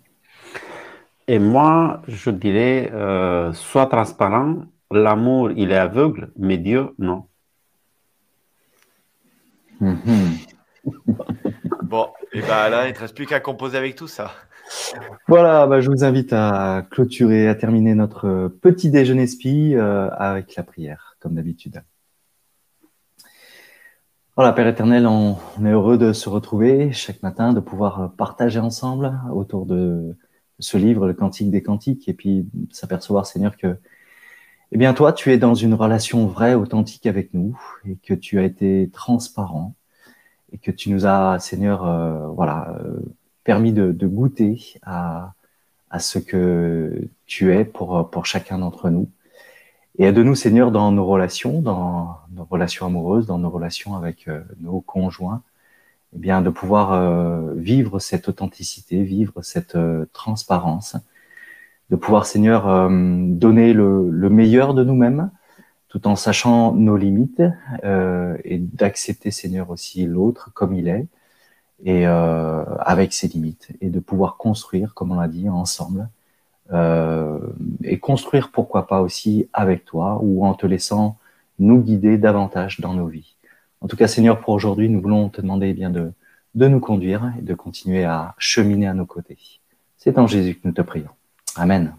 Et 1.29 1.39
moi, 1.39 2.03
je 2.09 2.31
dirais, 2.31 2.91
euh, 2.93 3.53
sois 3.53 3.87
transparent. 3.87 4.65
L'amour, 4.91 5.53
il 5.53 5.71
est 5.71 5.77
aveugle, 5.77 6.33
mais 6.37 6.59
Dieu, 6.59 6.95
non. 6.99 7.27
Mhm. 9.81 10.39
Bon, 11.83 12.09
et 12.33 12.41
ben 12.41 12.49
Alain, 12.49 12.85
il 12.87 12.89
ne 12.89 12.95
te 12.95 13.01
reste 13.01 13.15
plus 13.15 13.27
qu'à 13.27 13.41
composer 13.41 13.77
avec 13.77 13.97
tout 13.97 14.09
ça. 14.09 14.33
Voilà, 15.29 15.67
bah, 15.67 15.81
je 15.81 15.91
vous 15.91 16.05
invite 16.05 16.33
à 16.33 16.87
clôturer, 16.91 17.49
à 17.49 17.55
terminer 17.55 17.95
notre 17.95 18.49
petit 18.61 18.91
déjeuner 18.91 19.27
spi 19.27 19.75
euh, 19.75 20.09
avec 20.11 20.55
la 20.57 20.63
prière, 20.63 21.17
comme 21.21 21.35
d'habitude. 21.35 21.83
Voilà, 24.37 24.53
Père 24.53 24.67
éternel, 24.67 25.07
on, 25.07 25.37
on 25.59 25.67
est 25.67 25.73
heureux 25.73 25.99
de 25.99 26.13
se 26.13 26.29
retrouver 26.29 26.93
chaque 26.93 27.23
matin, 27.23 27.53
de 27.53 27.61
pouvoir 27.61 28.13
partager 28.17 28.61
ensemble 28.61 29.21
autour 29.31 29.67
de 29.67 30.17
ce 30.59 30.79
livre, 30.79 31.07
le 31.07 31.15
Cantique 31.15 31.51
des 31.51 31.63
Cantiques, 31.63 32.09
et 32.09 32.15
puis 32.15 32.49
s'apercevoir, 32.71 33.27
Seigneur, 33.27 33.57
que, 33.57 33.77
eh 34.71 34.79
bien, 34.79 34.95
toi, 34.95 35.13
tu 35.13 35.33
es 35.33 35.39
dans 35.39 35.55
une 35.55 35.75
relation 35.75 36.27
vraie, 36.27 36.55
authentique 36.55 37.07
avec 37.07 37.35
nous, 37.35 37.61
et 37.87 37.97
que 37.97 38.15
tu 38.15 38.39
as 38.39 38.45
été 38.45 38.89
transparent, 38.93 39.75
et 40.53 40.59
que 40.59 40.71
tu 40.71 40.91
nous 40.91 41.07
as, 41.07 41.39
Seigneur, 41.39 41.87
euh, 41.87 42.29
voilà, 42.29 42.77
euh, 42.81 43.01
permis 43.45 43.73
de, 43.73 43.93
de 43.93 44.07
goûter 44.07 44.75
à, 44.83 45.35
à 45.91 45.99
ce 45.99 46.19
que 46.19 47.09
tu 47.27 47.53
es 47.55 47.65
pour, 47.65 48.11
pour 48.11 48.27
chacun 48.27 48.59
d'entre 48.59 48.91
nous. 48.91 49.09
Et 49.99 50.05
aide-nous, 50.05 50.35
Seigneur, 50.35 50.73
dans 50.73 50.91
nos 50.91 51.05
relations, 51.05 51.61
dans 51.61 52.17
nos 52.33 52.45
relations 52.45 52.87
amoureuses, 52.87 53.27
dans 53.27 53.39
nos 53.39 53.51
relations 53.51 53.95
avec 53.95 54.27
euh, 54.27 54.41
nos 54.61 54.81
conjoints, 54.81 55.43
eh 56.15 56.19
bien, 56.19 56.41
de 56.41 56.49
pouvoir 56.49 56.95
euh, 56.95 57.53
vivre 57.57 57.99
cette 57.99 58.29
authenticité, 58.29 59.03
vivre 59.03 59.43
cette 59.43 59.77
euh, 59.77 60.07
transparence, 60.15 60.97
de 61.91 61.97
pouvoir, 61.97 62.25
Seigneur, 62.25 62.89
donner 62.89 63.75
le, 63.75 64.09
le 64.09 64.31
meilleur 64.31 64.73
de 64.73 64.83
nous-mêmes, 64.83 65.31
tout 65.89 66.07
en 66.07 66.17
sachant 66.17 66.73
nos 66.73 66.97
limites, 66.97 67.43
et 67.83 68.59
d'accepter, 68.59 69.31
Seigneur, 69.31 69.69
aussi 69.69 70.07
l'autre 70.07 70.51
comme 70.55 70.73
il 70.73 70.89
est, 70.89 71.07
et 71.85 72.07
euh, 72.07 72.65
avec 72.79 73.13
ses 73.13 73.29
limites, 73.29 73.69
et 73.81 73.91
de 73.91 74.01
pouvoir 74.01 74.37
construire, 74.37 74.95
comme 74.95 75.13
on 75.13 75.21
l'a 75.21 75.29
dit, 75.29 75.49
ensemble, 75.49 76.09
euh, 76.73 77.39
et 77.83 77.99
construire, 77.99 78.51
pourquoi 78.53 78.87
pas 78.87 79.01
aussi 79.01 79.49
avec 79.53 79.85
toi, 79.85 80.19
ou 80.23 80.47
en 80.47 80.55
te 80.55 80.67
laissant 80.67 81.19
nous 81.59 81.81
guider 81.81 82.19
davantage 82.19 82.81
dans 82.81 82.95
nos 82.95 83.07
vies. 83.07 83.35
En 83.81 83.89
tout 83.89 83.97
cas, 83.97 84.07
Seigneur, 84.07 84.41
pour 84.41 84.55
aujourd'hui, 84.55 84.89
nous 84.89 85.01
voulons 85.01 85.29
te 85.29 85.41
demander 85.41 85.69
eh 85.69 85.75
bien 85.75 85.91
de, 85.91 86.13
de 86.55 86.69
nous 86.69 86.81
conduire 86.81 87.33
et 87.39 87.43
de 87.43 87.55
continuer 87.55 88.05
à 88.05 88.35
cheminer 88.39 88.87
à 88.87 88.95
nos 88.95 89.07
côtés. 89.07 89.39
C'est 89.97 90.19
en 90.19 90.27
Jésus 90.27 90.55
que 90.55 90.67
nous 90.67 90.75
te 90.75 90.83
prions. 90.83 91.11
Amen. 91.57 91.95